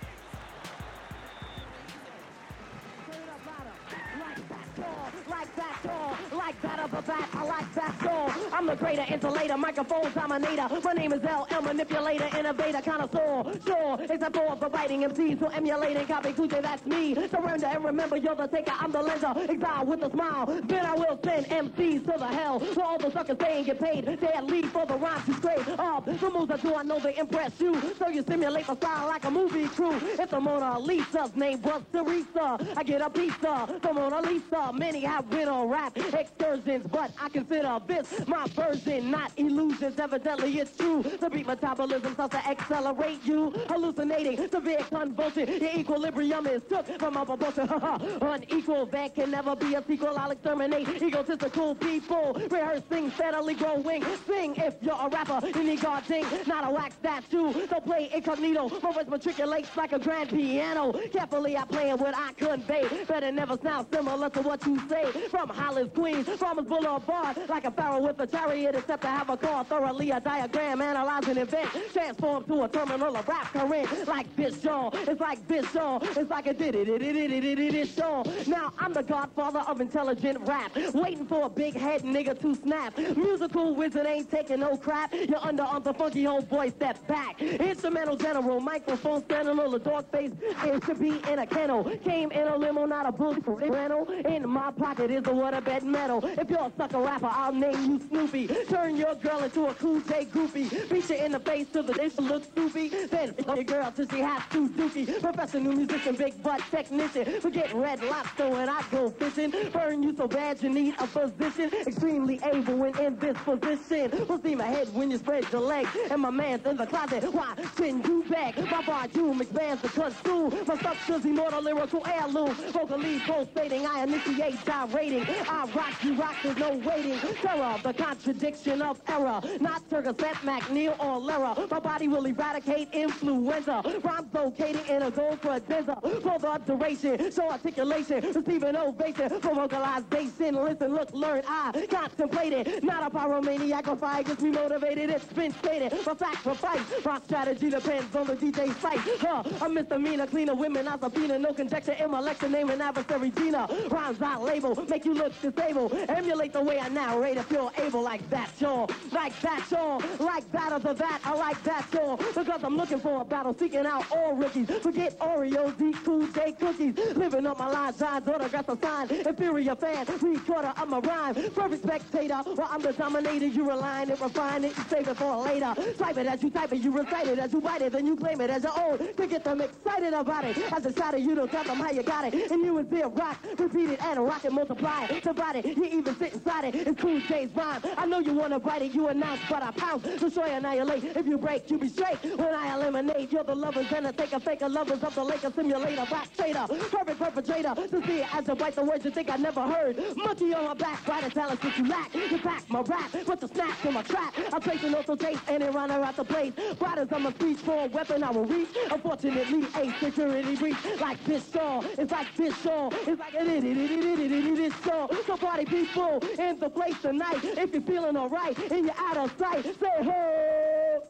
Greater 8.77 9.05
insulator, 9.13 9.57
microphone 9.57 10.13
dominator. 10.13 10.69
My 10.83 10.93
name 10.93 11.13
is 11.13 11.23
LL, 11.23 11.61
manipulator, 11.63 12.29
innovator, 12.39 12.81
connoisseur. 12.81 13.53
Sure, 13.67 13.99
except 14.01 14.37
for 14.37 14.57
the 14.57 14.69
writing 14.69 15.03
MCs 15.03 15.39
who 15.39 15.47
emulating, 15.47 16.07
copy 16.07 16.33
Tuesday, 16.33 16.61
that's 16.61 16.85
me. 16.87 17.15
Surrender 17.15 17.67
and 17.67 17.85
remember, 17.85 18.17
you're 18.17 18.35
the 18.35 18.47
taker, 18.47 18.73
I'm 18.79 18.93
the 18.93 19.03
lender. 19.03 19.33
Exile 19.49 19.87
with 19.87 20.03
a 20.03 20.11
smile, 20.11 20.47
then 20.65 20.87
I 20.87 20.95
will 20.95 21.19
send 21.25 21.47
MCs 21.47 22.05
to 22.05 22.19
the 22.19 22.27
hell. 22.27 22.61
For 22.61 22.83
all 22.83 22.99
the 22.99 23.11
suckers 23.11 23.37
saying 23.41 23.65
get 23.65 23.81
paid, 23.81 24.05
they'll 24.05 24.47
leave 24.47 24.71
for 24.71 24.87
the 24.87 24.97
rhymes 24.97 25.27
to 25.27 25.35
scrape 25.35 25.79
up. 25.79 26.05
The 26.07 26.31
moves 26.31 26.51
I 26.51 26.57
do, 26.57 26.75
I 26.75 26.83
know 26.83 26.99
they 26.99 27.17
impress 27.17 27.61
you. 27.61 27.81
So 27.99 28.09
you 28.09 28.25
simulate 28.27 28.69
my 28.69 28.75
style 28.77 29.09
like 29.09 29.25
a 29.25 29.31
movie 29.31 29.69
crew. 29.69 29.97
If 30.19 30.31
the 30.31 30.41
Mona 30.41 30.79
Lisa's 30.79 31.35
name 31.37 31.63
was 31.63 31.83
Teresa, 31.93 32.59
I 32.77 32.83
get 32.85 33.01
a 33.01 33.11
pizza. 33.11 33.79
The 33.83 33.93
Mona 33.93 34.21
Lisa, 34.23 34.73
many 34.73 35.01
have 35.01 35.29
been 35.31 35.49
on 35.49 35.69
rap 35.69 35.97
excursions, 35.97 36.87
but 36.91 37.11
I 37.21 37.29
consider 37.29 37.81
this 37.87 38.27
my 38.27 38.47
not 38.73 39.33
illusions. 39.37 39.99
Evidently, 39.99 40.59
it's 40.59 40.77
true. 40.77 41.03
The 41.03 41.29
beat 41.29 41.47
metabolism 41.47 42.15
starts 42.15 42.35
to 42.35 42.47
accelerate 42.49 43.25
you, 43.25 43.51
hallucinating 43.69 44.49
severe 44.51 44.81
convulsion. 44.89 45.49
Your 45.49 45.71
equilibrium 45.77 46.47
is 46.47 46.63
took 46.69 46.87
from 46.99 47.17
a 47.17 47.25
proportion. 47.27 47.69
Unequal, 48.23 48.87
that 48.87 49.15
can 49.15 49.31
never 49.31 49.55
be 49.57 49.75
a 49.75 49.85
sequel. 49.87 50.17
I'll 50.19 50.31
exterminate 50.31 50.89
egotistical 51.03 51.75
people, 51.75 52.35
rehearsing, 52.51 53.11
steadily 53.13 53.55
growing. 53.55 54.05
Sing 54.27 54.55
if 54.57 54.75
you're 54.83 54.95
a 54.99 55.09
rapper, 55.09 55.47
you 55.47 55.65
need 55.65 55.81
guarding, 55.81 56.25
not 56.47 56.67
a 56.67 56.71
wax 56.71 56.95
statue. 56.97 57.53
Don't 57.67 57.85
play 57.85 58.11
incognito, 58.15 58.69
voice 58.69 59.07
matriculates 59.09 59.77
like 59.77 59.93
a 59.93 59.99
grand 59.99 60.31
piano. 60.31 60.93
Carefully, 61.13 61.57
I 61.57 61.65
play 61.65 61.93
what 61.95 62.15
I 62.17 62.33
convey. 62.33 63.05
Better 63.07 63.33
never 63.33 63.59
sound 63.63 63.87
similar 63.93 64.31
to 64.31 64.43
what 64.43 64.65
you 64.67 64.81
say. 64.89 65.11
From 65.29 65.49
Hollis, 65.49 65.89
Queens, 65.95 66.29
Farmers 66.29 66.67
Boulevard, 66.67 67.37
like 67.49 67.65
a 67.65 67.71
pharaoh 67.71 68.01
with 68.01 68.21
a 68.21 68.27
chariot, 68.53 68.75
except 68.75 69.03
to 69.03 69.09
have 69.09 69.31
a 69.31 69.37
car 69.37 69.65
thoroughly 69.65 70.11
a 70.11 70.21
diagram, 70.21 70.83
analyze 70.83 71.27
an 71.29 71.39
event, 71.39 71.69
transform 71.93 72.45
to 72.45 72.65
a 72.65 72.69
terminal 72.69 73.17
of 73.17 73.27
rap 73.27 73.47
current, 73.53 74.09
like 74.09 74.37
this 74.37 74.61
song. 74.61 74.91
It's 74.93 75.21
like 75.21 75.47
this 75.49 75.69
song. 75.71 76.01
It's 76.03 76.31
like 76.31 76.47
a 76.47 76.53
did 76.53 76.75
it, 76.75 76.89
it, 76.89 77.03
it, 77.03 77.17
it, 77.17 77.33
it, 77.33 77.59
it, 77.59 77.75
it 77.75 77.89
song. 77.89 78.27
Now 78.47 78.73
I'm 78.79 78.93
the 78.93 79.03
godfather 79.03 79.61
of 79.61 79.81
intelligent 79.81 80.39
rap, 80.43 80.77
waiting 80.93 81.27
for 81.27 81.47
a 81.47 81.49
big 81.49 81.75
head 81.75 82.03
nigga 82.03 82.39
to 82.41 82.55
snap. 82.55 82.99
Musical 82.99 83.75
wizard 83.75 84.07
ain't 84.07 84.31
taking 84.31 84.61
no 84.61 84.77
crap. 84.77 85.15
You're 85.15 85.39
under 85.39 85.63
on 85.63 85.83
the 85.83 85.95
funky 85.95 86.27
old 86.27 86.49
boy, 86.49 86.71
step 86.71 87.07
back. 87.07 87.41
Instrumental 87.41 88.17
general, 88.17 88.61
microphone 88.61 89.25
standing 89.25 89.59
on 89.59 89.71
the 89.71 89.79
dog 89.79 90.11
face. 90.11 90.33
It 90.65 90.85
should 90.85 91.01
be 91.01 91.21
in 91.31 91.39
a 91.39 91.47
kennel. 91.47 91.85
Came 92.05 92.31
in 92.33 92.49
a 92.49 92.57
limo, 92.57 92.85
not 92.85 93.07
a 93.07 93.13
bullet 93.13 93.43
rental. 93.47 94.11
In 94.27 94.49
my 94.49 94.71
pocket 94.73 95.11
is 95.11 95.25
a 95.25 95.31
waterbed 95.31 95.83
metal. 95.85 96.21
If 96.25 96.51
you're 96.51 96.61
a 96.61 96.73
sucker 96.77 97.01
rapper, 97.01 97.31
I'll 97.31 97.53
name 97.53 97.93
you 97.93 98.01
Snoopy. 98.09 98.42
Turn 98.69 98.97
your 98.97 99.15
girl 99.17 99.43
into 99.43 99.67
a 99.67 99.75
cool 99.75 100.01
J 100.01 100.27
groupie. 100.27 100.91
Beat 100.91 101.11
you 101.11 101.17
in 101.17 101.33
the 101.33 101.41
face 101.41 101.67
till 101.73 101.83
the 101.83 101.95
dish 101.95 102.17
looks 102.19 102.47
stoopy. 102.49 103.09
Then 103.11 103.35
your 103.55 103.65
girl 103.65 103.93
till 103.95 104.09
she 104.09 104.21
has 104.21 104.43
to 104.53 104.69
dookie. 104.69 105.21
Professional 105.21 105.73
musician, 105.73 106.15
big 106.17 106.43
butt 106.43 106.63
technician. 106.71 107.41
Forget 107.41 107.73
red 107.75 108.03
lobster 108.05 108.49
when 108.49 108.69
I 108.69 108.83
go 108.91 109.11
fishing. 109.11 109.53
Burn 109.73 110.03
you 110.03 110.17
so 110.17 110.27
bad 110.29 110.63
you 110.63 110.71
need 110.71 110.95
a 110.99 111.07
physician. 111.07 111.71
Extremely 111.87 112.41
able 112.45 112.77
when 112.77 112.99
in 112.99 113.19
this 113.19 113.37
position. 113.39 114.27
Will 114.27 114.41
see 114.43 114.55
my 114.55 114.67
head 114.67 114.93
when 114.95 115.11
you 115.11 115.19
spread 115.19 115.51
your 115.53 115.63
legs. 115.63 115.91
And 116.11 116.23
my 116.23 116.31
man's 116.31 116.67
in 116.67 116.77
the 116.77 116.87
closet. 116.87 117.25
Why 117.33 117.55
send 117.77 118.07
you 118.07 118.25
back? 118.29 118.57
My 118.71 118.83
volume 118.83 119.41
expands 119.41 119.83
the 119.83 119.89
construe. 119.89 120.51
My 120.67 120.77
substance 120.79 121.25
immortal 121.25 121.63
lyrical 121.63 122.07
heirloom. 122.07 122.55
Vocally 122.73 123.21
pulsating, 123.21 123.87
I 123.87 124.05
initiate 124.05 124.65
gyrating. 124.65 125.25
I 125.49 125.67
rock 125.75 126.05
you, 126.05 126.15
rock, 126.15 126.35
there's 126.43 126.57
no 126.57 126.75
waiting. 126.75 127.19
Terror, 127.41 127.77
the 127.83 127.93
contradiction 128.33 128.81
of 128.83 129.01
error. 129.09 129.41
Not 129.61 129.89
Turgaset, 129.91 130.35
McNeil, 130.43 130.99
or 131.05 131.19
Lera. 131.19 131.55
My 131.71 131.81
body 131.81 132.09
will 132.09 132.25
eradicate 132.25 132.89
influenza. 132.93 133.83
Rhymes 134.03 134.33
locating 134.33 134.87
in 134.87 135.03
a 135.03 135.11
gold 135.11 135.41
credenza. 135.43 136.01
For 136.23 136.39
the 136.39 136.61
duration, 136.65 137.31
show 137.31 137.51
articulation. 137.51 138.33
Receive 138.33 138.63
an 138.63 138.77
ovation 138.77 139.29
for 139.41 139.55
vocalization. 139.55 140.55
Listen, 140.55 140.95
look, 140.95 141.13
learn, 141.13 141.43
I 141.47 141.87
contemplate 141.91 142.53
it. 142.53 142.83
Not 142.83 143.13
a 143.13 143.15
pyromaniac 143.15 143.87
or 143.89 143.97
fire 143.97 144.23
gets 144.23 144.43
me 144.43 144.51
motivated. 144.51 145.11
It's 145.11 145.25
been 145.27 145.53
stated. 145.53 145.93
My 146.07 146.15
fight, 146.15 147.05
My 147.05 147.21
strategy 147.21 147.71
depends 147.71 148.17
on 148.17 148.27
the 148.27 148.37
DJ's 148.37 148.77
sight. 148.79 149.01
Huh, 149.21 149.43
a 149.61 149.69
misdemeanor, 149.69 150.27
cleaner 150.27 150.55
women, 150.55 150.89
I 150.89 150.99
subpoena. 150.99 151.39
No 151.39 151.53
conjecture 151.53 151.93
in 151.93 152.11
my 152.11 152.21
lecture, 152.21 152.49
name 152.49 152.71
an 152.71 152.81
adversary 152.81 153.31
Gina. 153.31 153.69
Rhymes 153.91 154.23
I 154.23 154.39
label, 154.39 154.75
make 154.89 155.05
you 155.05 155.15
look 155.15 155.33
disabled. 155.43 155.93
Emulate 156.09 156.53
the 156.53 156.63
way 156.63 156.79
I 156.79 156.89
narrate 156.89 157.37
if 157.37 157.51
you're 157.51 157.71
able 157.79 158.03
like 158.03 158.22
that, 158.31 158.51
sure. 158.59 158.87
Like 159.11 159.39
that, 159.41 159.65
sure. 159.69 160.01
Like 160.19 160.51
that 160.53 160.73
of 160.73 160.83
the 160.83 160.95
that, 160.95 161.21
I 161.25 161.35
like 161.35 161.63
that, 161.65 161.87
sure. 161.93 162.17
Because 162.17 162.65
I'm 162.65 162.77
looking 162.77 163.01
for 163.01 163.23
a 163.23 163.25
battle, 163.25 163.55
seeking 163.59 163.87
out 163.87 164.05
all 164.11 164.35
rookies. 164.35 164.69
Forget 164.81 165.19
Oreos, 165.19 165.81
eat 165.81 165.97
cool 166.05 166.27
day 166.29 166.53
cookies. 166.53 166.97
Living 167.17 167.47
on 167.47 167.59
my 167.59 167.71
line, 167.71 167.93
signs, 167.95 168.27
autographs 168.29 168.69
a 168.69 168.79
sign. 168.81 169.11
Inferior 169.11 169.77
fan, 169.77 170.07
recorder 170.21 170.73
of 170.77 170.89
my 170.89 170.99
rhyme. 170.99 171.35
Perfect 171.35 171.83
spectator, 171.83 172.41
well, 172.47 172.69
I'm 172.71 172.83
the 172.83 172.93
dominator. 172.93 173.47
You 173.47 173.69
relying 173.69 174.11
it, 174.11 174.21
refine 174.21 174.65
it, 174.65 174.75
save 174.89 175.09
it 175.09 175.17
for 175.17 175.37
later. 175.37 175.75
Type 175.99 176.17
it 176.17 176.27
as 176.27 176.43
you 176.43 176.51
type 176.51 176.73
it, 176.73 176.81
you 176.81 176.91
recite 176.91 177.27
it 177.27 177.39
as 177.39 177.53
you 177.53 177.61
write 177.61 177.83
it, 177.83 177.93
then 177.93 178.07
you 178.07 178.17
claim 178.17 178.41
it 178.41 178.51
as 178.51 178.63
your 178.63 178.79
own. 178.79 178.99
To 179.15 179.27
get 179.27 179.45
them 179.45 179.61
excited 179.61 180.13
about 180.13 180.45
it. 180.45 180.57
As 180.73 180.87
a 180.87 180.93
shot 180.93 181.21
you 181.21 181.35
don't 181.35 181.51
tell 181.51 181.65
them 181.65 181.79
how 181.79 181.91
you 181.91 182.03
got 182.03 182.33
it. 182.33 182.51
And 182.51 182.63
you 182.65 182.79
and 182.79 182.91
there 182.91 183.09
rock, 183.09 183.39
repeat 183.59 183.91
it 183.91 184.03
and 184.03 184.25
rock 184.25 184.45
it, 184.45 184.53
multiply 184.53 185.07
it. 185.07 185.23
Divide 185.23 185.57
it, 185.57 185.77
you 185.77 185.85
even 185.85 186.17
sit 186.17 186.33
inside 186.33 186.65
it. 186.65 186.75
It's 186.75 187.01
cool 187.01 187.21
J's 187.21 187.51
rhyme. 187.55 187.83
I 187.97 188.07
know 188.13 188.21
you 188.21 188.35
wanna 188.35 188.61
bite 188.61 188.83
it, 188.83 188.95
you 188.95 189.09
announce, 189.09 189.41
but 189.49 189.63
I 189.63 189.71
pounce. 189.71 190.03
Destroy, 190.21 190.45
annihilate. 190.45 191.03
If 191.17 191.27
you 191.27 191.39
break, 191.39 191.71
you 191.71 191.79
be 191.79 191.89
straight. 191.89 192.19
When 192.23 192.55
I 192.55 192.75
eliminate, 192.75 193.33
you're 193.33 193.43
the 193.43 193.55
lovers 193.55 193.87
and 193.91 194.07
I 194.07 194.13
take 194.13 194.33
a 194.35 194.41
faker. 194.41 194.69
Lovers 194.69 195.03
of 195.03 195.15
the 195.15 195.25
lake, 195.25 195.43
a 195.45 195.53
simulator, 195.53 196.07
rock 196.13 196.29
trader. 196.37 196.67
Perfect 196.69 197.19
perpetrator. 197.19 197.75
To 197.75 198.07
see 198.07 198.19
it 198.21 198.35
as 198.35 198.47
you 198.47 198.55
write 198.55 198.75
the 198.75 198.85
words 198.85 199.05
you 199.07 199.11
think 199.11 199.31
I 199.31 199.37
never 199.37 199.63
heard. 199.63 199.97
Monkey 200.15 200.53
on 200.53 200.65
my 200.65 200.75
back, 200.75 201.09
write 201.09 201.25
the 201.25 201.31
talents 201.31 201.63
that 201.63 201.79
you 201.79 201.89
lack. 201.89 202.15
You 202.15 202.39
back 202.39 202.69
my 202.69 202.83
rap, 202.83 203.13
put 203.25 203.41
the 203.41 203.49
snaps 203.49 203.83
in 203.85 203.95
my 203.95 204.03
trap. 204.03 204.35
I 204.53 204.59
place 204.59 204.85
an 204.85 204.95
auto 204.95 205.17
taste 205.17 205.41
and 205.49 205.63
it 205.63 205.73
runner 205.73 206.03
out 206.03 206.17
the 206.17 206.25
place. 206.25 206.53
Riders 206.81 207.13
on 207.13 207.23
my 207.23 207.33
speech 207.33 207.59
for 207.59 207.87
a 207.87 207.89
weapon 207.89 208.23
I 208.23 208.31
will 208.31 208.45
reach. 208.45 208.69
Unfortunately, 208.91 209.65
a 209.75 209.91
security 210.01 210.57
breach 210.57 210.77
like 211.01 211.23
this 211.25 211.45
song. 211.47 211.87
It's 211.97 212.13
like 212.13 212.35
this 212.37 212.55
song. 212.59 212.93
It's 213.07 213.19
like 213.19 213.35
it 213.35 213.49
it 213.49 213.65
it 213.65 213.77
it 213.79 213.91
it 213.91 214.19
it 214.21 214.33
it 214.33 214.47
it 214.47 214.57
this 214.57 214.75
song. 214.85 215.09
So 215.27 215.37
party 215.39 215.65
people 215.65 216.23
in 216.39 216.59
the 216.59 216.69
place 216.69 217.01
tonight. 217.01 217.41
If 217.43 217.73
you're 217.73 217.81
feeling 218.03 218.17
alright 218.17 218.59
and 218.73 218.87
you're 218.87 218.95
out 218.99 219.17
of 219.17 219.39
sight, 219.39 219.65
say 219.65 220.03
ho. 220.03 221.03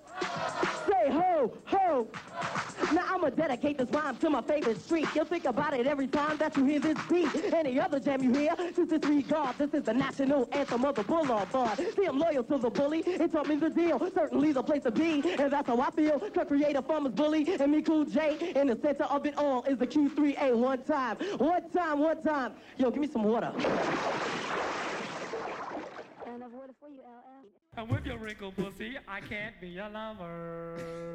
Say 0.86 1.11
ho, 1.11 1.53
ho. 1.64 2.07
Now 2.93 3.05
I'm 3.09 3.24
I'ma 3.24 3.30
dedicate 3.30 3.78
this 3.78 3.88
rhyme 3.90 4.16
to 4.16 4.30
my 4.30 4.43
favorite 4.43 4.80
street. 4.82 5.07
You'll 5.14 5.24
think 5.24 5.45
about 5.45 5.74
it 5.74 5.86
every 5.86 6.09
time 6.09 6.36
that 6.38 6.57
you 6.57 6.64
hear 6.64 6.80
this 6.80 6.99
beat. 7.09 7.55
Any 7.55 7.78
other 7.80 8.01
jam 8.01 8.22
you 8.22 8.32
hear, 8.32 8.55
to 8.57 8.84
disregard. 8.84 9.57
This 9.59 9.72
is 9.74 9.84
the 9.84 9.95
national 9.95 10.49
anthem 10.53 10.84
of 10.84 10.97
the 10.97 11.05
Boulevard. 11.05 11.78
See, 11.78 12.05
I'm 12.05 12.18
loyal 12.18 12.43
to 12.45 12.59
the 12.59 12.68
bully. 12.68 13.01
It 13.07 13.32
taught 13.32 13.49
me 13.49 13.57
the 13.57 13.70
deal. 13.70 13.99
Certainly 14.12 14.53
the 14.53 14.62
place 14.62 14.82
to 14.82 14.90
be, 14.90 15.22
and 15.38 15.53
that's 15.53 15.68
how 15.68 15.80
I 15.80 15.90
feel. 15.93 16.18
To 16.18 16.45
create 16.45 16.76
a 16.76 16.82
farmer's 16.82 17.12
bully, 17.12 17.47
and 17.61 17.72
me, 17.72 17.80
Cool 17.80 18.05
J, 18.05 18.53
in 18.57 18.66
the 18.66 18.78
center 18.82 19.05
of 19.05 19.24
it 19.24 19.38
all 19.38 19.62
is 19.64 19.78
the 19.78 19.86
Q3A. 19.86 20.57
One 20.57 20.82
time, 20.82 21.16
one 21.38 21.70
time, 21.70 22.01
one 22.01 22.22
time. 22.22 22.53
Yo, 22.76 22.90
give 22.90 23.01
me 23.01 23.07
some 23.07 23.22
water. 23.22 23.53
And 26.26 26.43
and 27.77 27.89
with 27.89 28.05
your 28.05 28.18
wrinkled 28.18 28.57
pussy, 28.57 28.99
I 29.09 29.20
can't 29.20 29.59
be 29.61 29.79
a 29.79 29.89
lover. 29.89 31.12